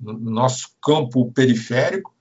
nosso 0.00 0.70
campo 0.82 1.30
periférico, 1.30 2.14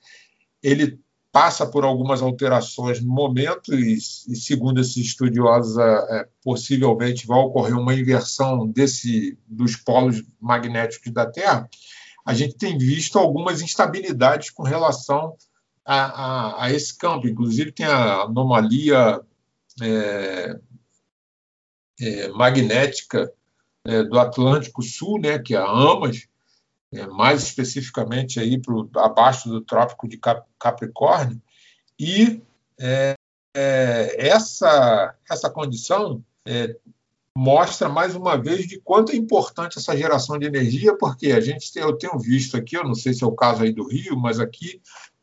ele 0.62 1.00
passa 1.38 1.68
por 1.68 1.84
algumas 1.84 2.20
alterações 2.20 3.00
no 3.00 3.14
momento 3.14 3.72
e, 3.72 3.94
e 3.94 4.36
segundo 4.36 4.82
esses 4.82 4.98
estudiosos, 4.98 5.78
é, 5.78 5.84
é, 5.84 6.28
possivelmente 6.44 7.28
vai 7.28 7.38
ocorrer 7.38 7.78
uma 7.78 7.94
inversão 7.94 8.68
desse 8.68 9.38
dos 9.46 9.76
polos 9.76 10.24
magnéticos 10.42 11.14
da 11.14 11.28
Terra. 11.28 11.70
A 12.26 12.34
gente 12.34 12.56
tem 12.56 12.76
visto 12.76 13.20
algumas 13.20 13.62
instabilidades 13.62 14.50
com 14.50 14.64
relação 14.64 15.36
a, 15.86 16.06
a, 16.06 16.64
a 16.64 16.74
esse 16.74 16.98
campo. 16.98 17.28
Inclusive 17.28 17.72
tem 17.72 17.86
a 17.86 18.24
anomalia 18.24 19.22
é, 19.80 20.60
é 22.02 22.28
magnética 22.30 23.32
é, 23.86 24.02
do 24.02 24.18
Atlântico 24.18 24.82
Sul, 24.82 25.22
né, 25.22 25.38
que 25.38 25.54
é 25.54 25.60
a 25.60 25.70
AMAS, 25.70 26.28
é, 26.94 27.06
mais 27.08 27.44
especificamente 27.44 28.40
aí 28.40 28.60
pro, 28.60 28.90
abaixo 28.96 29.50
do 29.50 29.62
Trópico 29.62 30.08
de 30.08 30.20
Capricórnio, 30.60 31.42
e 32.00 32.42
é, 32.80 33.16
é, 33.56 34.28
essa, 34.28 35.16
essa 35.30 35.50
condição 35.50 36.24
é, 36.46 36.76
mostra 37.36 37.88
mais 37.88 38.16
uma 38.16 38.36
vez 38.36 38.68
de 38.68 38.80
quanto 38.80 39.12
é 39.12 39.16
importante 39.16 39.78
essa 39.78 39.96
geração 39.96 40.40
de 40.40 40.46
energia, 40.46 40.98
porque 40.98 41.32
a 41.32 41.40
gente 41.40 41.72
tem, 41.72 41.84
eu 41.84 41.98
tenho 41.98 42.18
visto 42.18 42.58
aqui, 42.58 42.76
eu 42.76 42.84
não 42.84 42.96
sei 42.96 43.14
se 43.14 43.24
é 43.24 43.28
o 43.28 43.36
caso 43.36 43.64
aí 43.64 43.72
do 43.72 43.88
Rio, 43.88 44.18
mas 44.18 44.40
aqui 44.40 44.82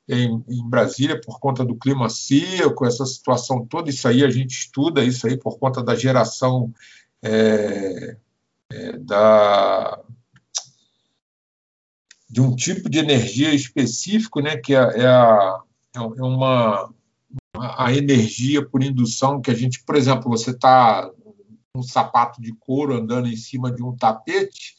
em, 0.09 0.45
em, 0.49 0.69
Brasília, 0.69 1.21
por 1.21 1.41
conta 1.41 1.65
do 1.65 1.77
clima 1.77 2.09
seco, 2.09 2.87
essa 2.87 3.07
situação 3.07 3.67
toda, 3.67 3.91
isso 3.91 4.07
aí 4.07 4.23
a 4.23 4.31
gente 4.31 4.53
estuda 4.53 5.03
isso 5.03 5.27
aí 5.27 5.37
por 5.37 5.59
conta 5.59 5.83
da 5.83 5.95
geração 5.95 6.73
é, 7.23 8.17
é, 8.71 8.99
da 8.99 9.99
de 12.29 12.41
um 12.41 12.55
tipo 12.55 12.89
de 12.89 12.99
energia 12.99 13.55
específico, 13.55 14.41
né, 14.41 14.57
que 14.57 14.75
é, 14.75 14.79
é, 14.79 15.07
a, 15.07 15.61
é 15.97 16.01
uma 16.01 16.93
a 17.57 17.93
energia 17.93 18.67
por 18.67 18.83
indução 18.83 19.41
que 19.41 19.51
a 19.51 19.55
gente, 19.55 19.83
por 19.85 19.95
exemplo, 19.95 20.29
você 20.29 20.51
está 20.51 21.11
um 21.75 21.83
sapato 21.83 22.41
de 22.41 22.53
couro 22.53 22.95
andando 22.95 23.29
em 23.29 23.37
cima 23.37 23.71
de 23.71 23.83
um 23.83 23.97
tapete, 23.97 24.77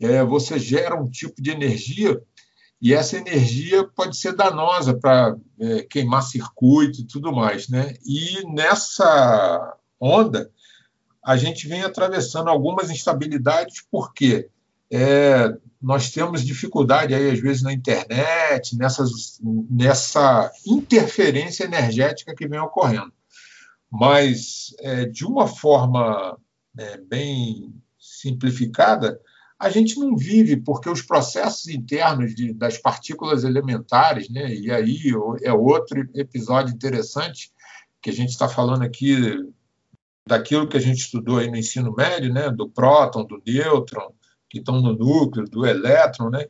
é, 0.00 0.22
você 0.24 0.58
gera 0.58 1.00
um 1.00 1.08
tipo 1.08 1.40
de 1.40 1.50
energia 1.50 2.20
e 2.80 2.92
essa 2.92 3.16
energia 3.16 3.84
pode 3.84 4.16
ser 4.16 4.34
danosa 4.34 4.94
para 4.94 5.36
é, 5.58 5.82
queimar 5.82 6.22
circuito 6.22 7.00
e 7.00 7.06
tudo 7.06 7.32
mais, 7.32 7.68
né? 7.68 7.94
E 8.04 8.46
nessa 8.52 9.76
onda 9.98 10.50
a 11.24 11.36
gente 11.36 11.66
vem 11.66 11.82
atravessando 11.82 12.50
algumas 12.50 12.90
instabilidades, 12.90 13.82
porque 13.90 14.50
é, 14.92 15.56
nós 15.80 16.10
temos 16.10 16.44
dificuldade 16.44 17.14
aí, 17.14 17.30
às 17.30 17.40
vezes, 17.40 17.62
na 17.62 17.72
internet, 17.72 18.76
nessas, 18.76 19.38
nessa 19.70 20.50
interferência 20.66 21.64
energética 21.64 22.34
que 22.34 22.48
vem 22.48 22.60
ocorrendo. 22.60 23.12
Mas, 23.90 24.74
é, 24.80 25.04
de 25.04 25.26
uma 25.26 25.46
forma 25.46 26.38
é, 26.78 26.96
bem 26.98 27.74
simplificada, 27.98 29.20
a 29.58 29.70
gente 29.70 29.98
não 29.98 30.16
vive 30.16 30.56
porque 30.56 30.88
os 30.88 31.02
processos 31.02 31.68
internos 31.68 32.34
de, 32.34 32.52
das 32.52 32.76
partículas 32.76 33.44
elementares, 33.44 34.28
né, 34.28 34.52
e 34.54 34.70
aí 34.70 34.98
é 35.42 35.52
outro 35.52 36.08
episódio 36.14 36.74
interessante 36.74 37.52
que 38.02 38.10
a 38.10 38.12
gente 38.12 38.30
está 38.30 38.48
falando 38.48 38.82
aqui 38.82 39.16
daquilo 40.26 40.68
que 40.68 40.76
a 40.76 40.80
gente 40.80 40.98
estudou 40.98 41.38
aí 41.38 41.50
no 41.50 41.56
ensino 41.56 41.94
médio, 41.94 42.32
né, 42.32 42.50
do 42.50 42.68
próton, 42.68 43.24
do 43.24 43.40
nêutron, 43.46 44.12
que 44.54 44.60
estão 44.60 44.80
no 44.80 44.92
núcleo, 44.92 45.48
do 45.48 45.66
elétron, 45.66 46.30
né, 46.30 46.46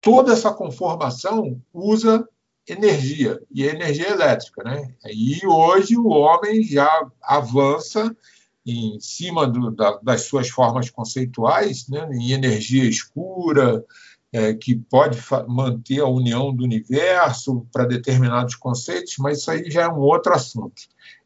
toda 0.00 0.32
essa 0.32 0.52
conformação 0.52 1.60
usa 1.72 2.28
energia, 2.68 3.40
e 3.50 3.64
é 3.64 3.70
energia 3.70 4.10
elétrica. 4.10 4.64
Né? 4.64 4.94
E 5.06 5.46
hoje 5.46 5.96
o 5.96 6.08
homem 6.08 6.62
já 6.64 6.90
avança 7.22 8.14
em 8.66 8.98
cima 8.98 9.46
do, 9.46 9.70
da, 9.70 9.98
das 10.02 10.22
suas 10.22 10.48
formas 10.48 10.90
conceituais, 10.90 11.86
né, 11.88 12.08
em 12.12 12.32
energia 12.32 12.84
escura, 12.84 13.84
é, 14.32 14.52
que 14.54 14.74
pode 14.74 15.18
manter 15.46 16.00
a 16.00 16.08
união 16.08 16.52
do 16.52 16.64
universo 16.64 17.64
para 17.70 17.84
determinados 17.84 18.56
conceitos, 18.56 19.14
mas 19.18 19.38
isso 19.38 19.50
aí 19.50 19.70
já 19.70 19.82
é 19.82 19.88
um 19.88 20.00
outro 20.00 20.32
assunto. 20.32 20.82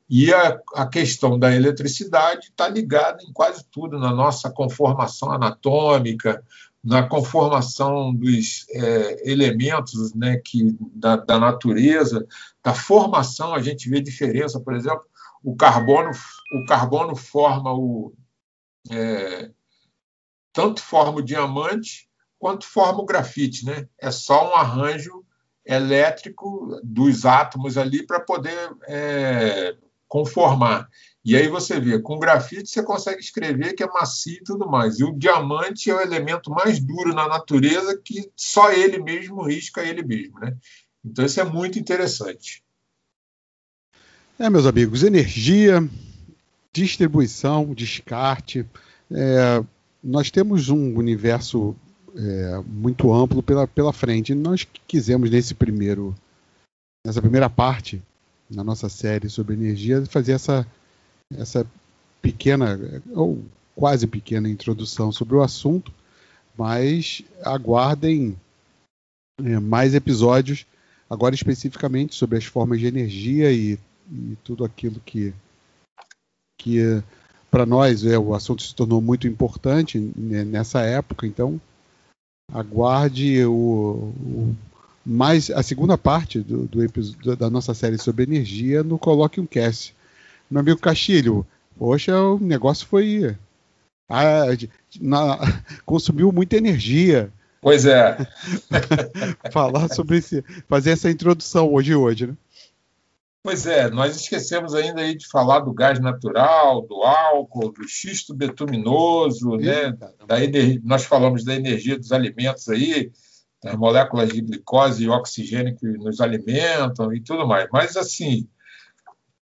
E 0.09 0.33
a, 0.33 0.59
a 0.75 0.87
questão 0.87 1.39
da 1.39 1.55
eletricidade 1.55 2.47
está 2.47 2.67
ligada 2.69 3.23
em 3.23 3.33
quase 3.33 3.65
tudo, 3.71 3.99
na 3.99 4.11
nossa 4.11 4.51
conformação 4.51 5.31
anatômica, 5.31 6.43
na 6.83 7.07
conformação 7.07 8.15
dos 8.15 8.67
é, 8.71 9.31
elementos 9.31 10.15
né, 10.15 10.39
que, 10.39 10.75
da, 10.95 11.17
da, 11.17 11.39
natureza, 11.39 12.27
da 12.63 12.73
formação, 12.73 13.55
a 13.55 13.61
gente 13.61 13.91
vê 13.91 14.01
diferença, 14.01 14.59
por 14.59 14.75
exemplo, 14.75 15.05
o 15.43 15.55
carbono, 15.55 16.11
o 16.55 16.65
carbono 16.65 17.15
forma 17.15 17.73
o. 17.75 18.15
É, 18.91 19.51
tanto 20.53 20.81
forma 20.81 21.19
o 21.19 21.23
diamante 21.23 22.09
quanto 22.39 22.65
forma 22.65 23.01
o 23.01 23.07
grafite. 23.07 23.67
Né? 23.67 23.87
É 24.01 24.11
só 24.11 24.51
um 24.51 24.55
arranjo 24.55 25.25
elétrico 25.65 26.81
dos 26.83 27.27
átomos 27.27 27.77
ali 27.77 28.07
para 28.07 28.21
poder 28.21 28.71
é, 28.87 29.77
conformar. 30.09 30.89
E 31.25 31.37
aí 31.37 31.47
você 31.47 31.79
vê, 31.79 31.99
com 31.99 32.19
grafite 32.19 32.71
você 32.71 32.83
consegue 32.83 33.21
escrever 33.21 33.75
que 33.75 33.83
é 33.83 33.87
macio 33.87 34.39
e 34.41 34.43
tudo 34.43 34.67
mais. 34.67 34.99
E 34.99 35.05
o 35.05 35.13
diamante 35.13 35.91
é 35.91 35.95
o 35.95 36.01
elemento 36.01 36.51
mais 36.51 36.81
duro 36.81 37.15
na 37.15 37.29
natureza 37.29 38.01
que 38.03 38.31
só 38.35 38.73
ele 38.73 38.99
mesmo 38.99 39.43
risca 39.43 39.83
ele 39.83 40.03
mesmo. 40.03 40.41
Né? 40.41 40.57
Então 41.05 41.25
isso 41.25 41.41
é 41.41 41.45
muito 41.45 41.79
interessante. 41.79 42.63
É, 44.39 44.49
meus 44.49 44.67
amigos, 44.67 45.03
energia, 45.03 45.87
distribuição, 46.73 47.75
descarte. 47.75 48.65
É, 49.11 49.63
nós 50.03 50.31
temos 50.31 50.69
um 50.71 50.97
universo 50.97 51.77
é, 52.17 52.63
muito 52.67 53.13
amplo 53.13 53.43
pela, 53.43 53.67
pela 53.67 53.93
frente. 53.93 54.35
Nós 54.35 54.67
quisemos 54.87 55.29
nesse 55.31 55.55
primeiro, 55.55 56.15
nessa 57.05 57.21
primeira 57.21 57.51
parte 57.51 58.01
na 58.51 58.65
nossa 58.65 58.89
série 58.89 59.29
sobre 59.29 59.55
energia 59.55 60.05
fazer 60.07 60.33
essa 60.33 60.67
essa 61.37 61.67
pequena 62.23 62.79
ou 63.11 63.45
quase 63.75 64.07
pequena 64.07 64.49
introdução 64.49 65.13
sobre 65.13 65.37
o 65.37 65.43
assunto, 65.43 65.93
mas 66.57 67.23
aguardem 67.45 68.37
é, 69.45 69.59
mais 69.59 69.95
episódios 69.95 70.67
agora 71.09 71.35
especificamente 71.35 72.15
sobre 72.15 72.39
as 72.39 72.45
formas 72.45 72.81
de 72.81 72.87
energia 72.87 73.53
e 73.53 73.79
e 74.11 74.37
tudo 74.43 74.65
aquilo 74.65 75.01
que, 75.05 75.35
que 76.59 77.03
para 77.51 77.67
nós 77.67 78.05
é, 78.05 78.19
o 78.19 78.35
assunto 78.35 78.63
se 78.63 78.75
tornou 78.75 79.01
muito 79.01 79.27
importante 79.27 79.99
nessa 80.17 80.81
época. 80.81 81.27
Então, 81.27 81.61
aguarde 82.53 83.45
o, 83.45 83.53
o 83.53 84.57
mais 85.09 85.51
a 85.51 85.63
segunda 85.63 85.97
parte 85.97 86.41
do, 86.41 86.67
do, 86.67 87.37
da 87.37 87.49
nossa 87.49 87.73
série 87.73 87.97
sobre 87.97 88.25
energia 88.25 88.83
no 88.83 88.99
Coloque 88.99 89.41
um 89.41 89.47
Cast. 89.47 89.97
Meu 90.51 90.61
amigo 90.61 90.79
Castilho, 90.79 91.47
poxa, 91.79 92.21
o 92.21 92.39
negócio 92.39 92.87
foi. 92.87 93.35
Ah, 94.07 94.45
na, 95.01 95.39
consumiu 95.87 96.31
muita 96.31 96.59
energia. 96.59 97.33
Pois 97.63 97.87
é. 97.87 98.19
Falar 99.51 99.89
sobre 99.89 100.19
esse. 100.19 100.45
Fazer 100.69 100.91
essa 100.91 101.11
introdução 101.11 101.73
hoje 101.73 101.95
hoje, 101.95 102.27
né? 102.27 102.35
Pois 103.43 103.67
é, 103.67 103.89
nós 103.89 104.15
esquecemos 104.15 104.75
ainda 104.75 105.01
aí 105.01 105.17
de 105.17 105.27
falar 105.27 105.61
do 105.61 105.73
gás 105.73 105.99
natural, 106.01 106.83
do 106.87 107.03
álcool, 107.03 107.73
do 107.73 107.89
xisto 107.89 108.35
betuminoso, 108.35 109.57
né? 109.57 109.91
Da 110.27 110.37
nós 110.83 111.05
falamos 111.05 111.45
da 111.45 111.55
energia 111.55 111.97
dos 111.97 112.13
alimentos 112.13 112.69
aí, 112.69 113.11
das 113.63 113.75
moléculas 113.77 114.31
de 114.31 114.41
glicose 114.41 115.05
e 115.05 115.09
oxigênio 115.09 115.77
que 115.77 115.87
nos 115.87 116.21
alimentam 116.21 117.13
e 117.13 117.21
tudo 117.21 117.47
mais. 117.47 117.69
Mas, 117.73 117.97
assim, 117.97 118.49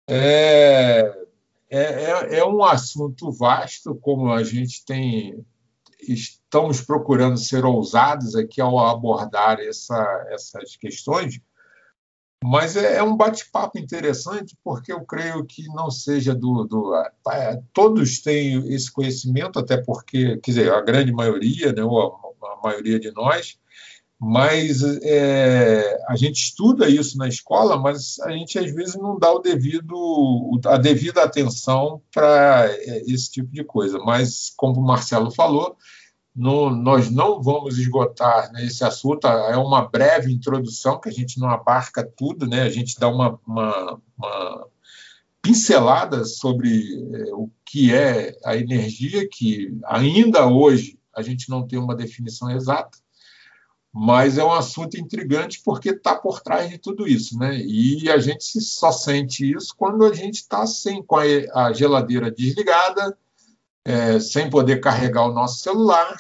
é, 0.08 1.14
é, 1.70 1.80
é, 1.80 2.40
é 2.40 2.46
um 2.46 2.64
assunto 2.64 3.32
vasto, 3.32 3.96
como 3.96 4.32
a 4.32 4.44
gente 4.44 4.84
tem 4.86 5.46
estamos 6.02 6.82
procurando 6.82 7.38
ser 7.38 7.66
ousados 7.66 8.36
aqui 8.36 8.62
ao 8.62 8.80
abordar 8.80 9.60
essa, 9.60 10.26
essas 10.30 10.76
questões, 10.78 11.40
mas 12.44 12.78
é, 12.78 12.98
é 12.98 13.04
um 13.04 13.18
bate-papo 13.18 13.78
interessante, 13.78 14.58
porque 14.64 14.94
eu 14.94 15.02
creio 15.02 15.46
que 15.46 15.68
não 15.68 15.92
seja 15.92 16.34
do. 16.34 16.64
do 16.64 16.96
é, 17.32 17.62
todos 17.74 18.22
têm 18.22 18.74
esse 18.74 18.92
conhecimento, 18.92 19.60
até 19.60 19.78
porque, 19.78 20.38
quer 20.38 20.52
dizer, 20.52 20.74
a 20.74 20.82
grande 20.82 21.12
maioria, 21.12 21.74
né, 21.74 21.82
a 21.82 22.62
maioria 22.64 23.00
de 23.00 23.12
nós, 23.12 23.60
mas 24.20 24.84
é, 25.02 25.98
a 26.10 26.16
gente 26.18 26.44
estuda 26.44 26.90
isso 26.90 27.18
na 27.18 27.30
escola, 27.30 27.78
mas 27.78 28.20
a 28.20 28.32
gente 28.32 28.60
às 28.60 28.70
vezes 28.70 28.96
não 28.96 29.18
dá 29.18 29.32
o 29.32 29.40
devido, 29.40 30.60
a 30.66 30.78
devida 30.78 31.24
atenção 31.24 32.02
para 32.14 32.68
é, 32.70 33.04
esse 33.08 33.32
tipo 33.32 33.50
de 33.50 33.64
coisa. 33.64 33.98
Mas, 34.00 34.52
como 34.58 34.82
o 34.82 34.86
Marcelo 34.86 35.32
falou, 35.32 35.78
no, 36.36 36.70
nós 36.70 37.10
não 37.10 37.42
vamos 37.42 37.78
esgotar 37.78 38.52
né, 38.52 38.66
esse 38.66 38.84
assunto, 38.84 39.26
é 39.26 39.56
uma 39.56 39.88
breve 39.88 40.34
introdução, 40.34 41.00
que 41.00 41.08
a 41.08 41.14
gente 41.14 41.40
não 41.40 41.50
abarca 41.50 42.04
tudo, 42.04 42.46
né, 42.46 42.64
a 42.64 42.70
gente 42.70 43.00
dá 43.00 43.08
uma, 43.08 43.40
uma, 43.48 44.02
uma 44.18 44.68
pincelada 45.42 46.26
sobre 46.26 46.94
é, 47.14 47.34
o 47.34 47.50
que 47.66 47.94
é 47.94 48.38
a 48.44 48.58
energia, 48.58 49.26
que 49.30 49.78
ainda 49.86 50.46
hoje 50.46 51.00
a 51.16 51.22
gente 51.22 51.50
não 51.50 51.66
tem 51.66 51.80
uma 51.80 51.96
definição 51.96 52.52
exata, 52.52 52.98
mas 53.94 54.38
é 54.38 54.44
um 54.44 54.54
assunto 54.54 54.98
intrigante 54.98 55.62
porque 55.64 55.90
está 55.90 56.16
por 56.16 56.42
trás 56.42 56.70
de 56.70 56.78
tudo 56.78 57.08
isso, 57.08 57.38
né? 57.38 57.58
E 57.58 58.10
a 58.10 58.20
gente 58.20 58.62
só 58.62 58.92
sente 58.92 59.52
isso 59.52 59.74
quando 59.76 60.06
a 60.06 60.14
gente 60.14 60.36
está 60.36 60.66
sem 60.68 61.04
com 61.04 61.18
a 61.18 61.74
geladeira 61.74 62.30
desligada, 62.30 63.18
é, 63.84 64.20
sem 64.20 64.50
poder 64.50 64.80
carregar 64.80 65.26
o 65.26 65.34
nosso 65.34 65.60
celular, 65.60 66.16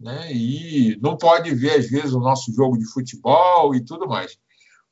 né? 0.00 0.32
e 0.32 0.98
não 1.00 1.16
pode 1.16 1.54
ver, 1.54 1.78
às 1.78 1.88
vezes, 1.88 2.12
o 2.12 2.20
nosso 2.20 2.52
jogo 2.52 2.76
de 2.76 2.86
futebol 2.86 3.74
e 3.74 3.84
tudo 3.84 4.08
mais. 4.08 4.36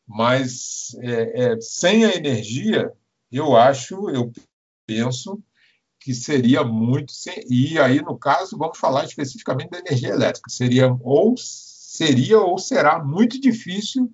Mas 0.07 0.97
é, 1.01 1.45
é, 1.45 1.61
sem 1.61 2.05
a 2.05 2.15
energia, 2.15 2.93
eu 3.31 3.57
acho, 3.57 4.09
eu 4.11 4.33
penso 4.87 5.43
que 5.99 6.15
seria 6.15 6.65
muito. 6.65 7.13
Sem, 7.13 7.45
e 7.49 7.79
aí, 7.79 8.01
no 8.03 8.17
caso, 8.17 8.57
vamos 8.57 8.79
falar 8.79 9.05
especificamente 9.05 9.71
da 9.71 9.79
energia 9.81 10.11
elétrica. 10.11 10.51
Seria 10.51 10.97
ou 11.03 11.35
seria 12.01 12.41
ou 12.41 12.59
será 12.59 13.05
muito 13.05 13.39
difícil 13.39 14.11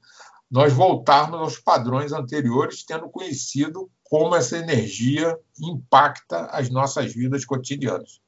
nós 0.51 0.73
voltarmos 0.73 1.39
aos 1.39 1.59
padrões 1.61 2.13
anteriores, 2.13 2.85
tendo 2.85 3.09
conhecido 3.09 3.89
como 4.03 4.35
essa 4.35 4.59
energia 4.59 5.39
impacta 5.61 6.47
as 6.47 6.69
nossas 6.69 7.15
vidas 7.15 7.45
cotidianas. 7.45 8.21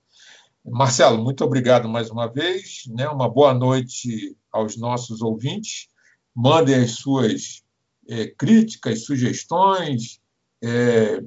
Marcelo, 0.64 1.22
muito 1.22 1.44
obrigado 1.44 1.88
mais 1.88 2.08
uma 2.08 2.32
vez. 2.32 2.82
Né? 2.86 3.08
Uma 3.08 3.28
boa 3.28 3.52
noite 3.52 4.36
aos 4.52 4.76
nossos 4.76 5.22
ouvintes. 5.22 5.88
Mandem 6.32 6.76
as 6.76 6.92
suas 6.92 7.64
é, 8.08 8.28
críticas, 8.28 9.04
sugestões 9.04 10.20
é, 10.62 11.20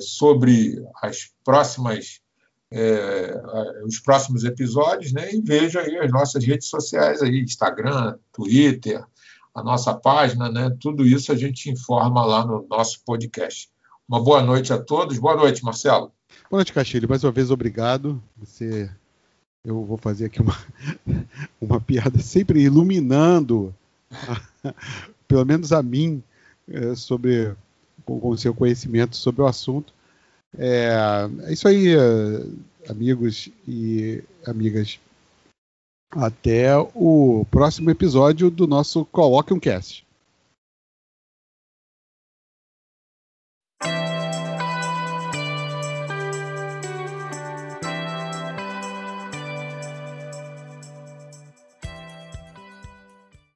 sobre 0.00 0.76
as 1.02 1.30
próximas, 1.44 2.20
é, 2.70 3.82
os 3.84 3.98
próximos 3.98 4.44
episódios, 4.44 5.12
né? 5.12 5.32
E 5.34 5.40
veja 5.40 5.80
aí 5.80 5.98
as 5.98 6.10
nossas 6.10 6.44
redes 6.44 6.68
sociais 6.68 7.22
aí, 7.22 7.40
Instagram, 7.40 8.16
Twitter, 8.32 9.04
a 9.54 9.62
nossa 9.62 9.94
página, 9.94 10.50
né? 10.50 10.74
Tudo 10.80 11.06
isso 11.06 11.32
a 11.32 11.36
gente 11.36 11.70
informa 11.70 12.24
lá 12.24 12.46
no 12.46 12.66
nosso 12.68 13.02
podcast. 13.04 13.70
Uma 14.08 14.22
boa 14.22 14.42
noite 14.42 14.72
a 14.72 14.78
todos. 14.78 15.18
Boa 15.18 15.36
noite, 15.36 15.64
Marcelo. 15.64 16.12
Boa 16.50 16.58
noite, 16.58 16.72
Castilho. 16.72 17.08
Mais 17.08 17.24
uma 17.24 17.32
vez, 17.32 17.50
obrigado. 17.50 18.22
Você, 18.36 18.90
eu 19.64 19.84
vou 19.84 19.96
fazer 19.96 20.26
aqui 20.26 20.40
uma, 20.40 20.56
uma 21.60 21.80
piada 21.80 22.18
sempre 22.20 22.60
iluminando, 22.60 23.74
pelo 25.26 25.44
menos 25.44 25.72
a 25.72 25.82
mim, 25.82 26.22
é, 26.68 26.94
sobre 26.94 27.54
com 28.04 28.28
o 28.28 28.38
seu 28.38 28.54
conhecimento 28.54 29.16
sobre 29.16 29.42
o 29.42 29.46
assunto. 29.46 29.92
É, 30.56 30.90
é 31.44 31.52
isso 31.52 31.68
aí, 31.68 31.94
é, 31.94 32.90
amigos 32.90 33.50
e 33.66 34.22
amigas. 34.46 34.98
Até 36.10 36.74
o 36.94 37.44
próximo 37.50 37.90
episódio 37.90 38.50
do 38.50 38.66
nosso 38.66 39.04
Coloque 39.04 39.52
um 39.52 39.60
Cast. 39.60 40.07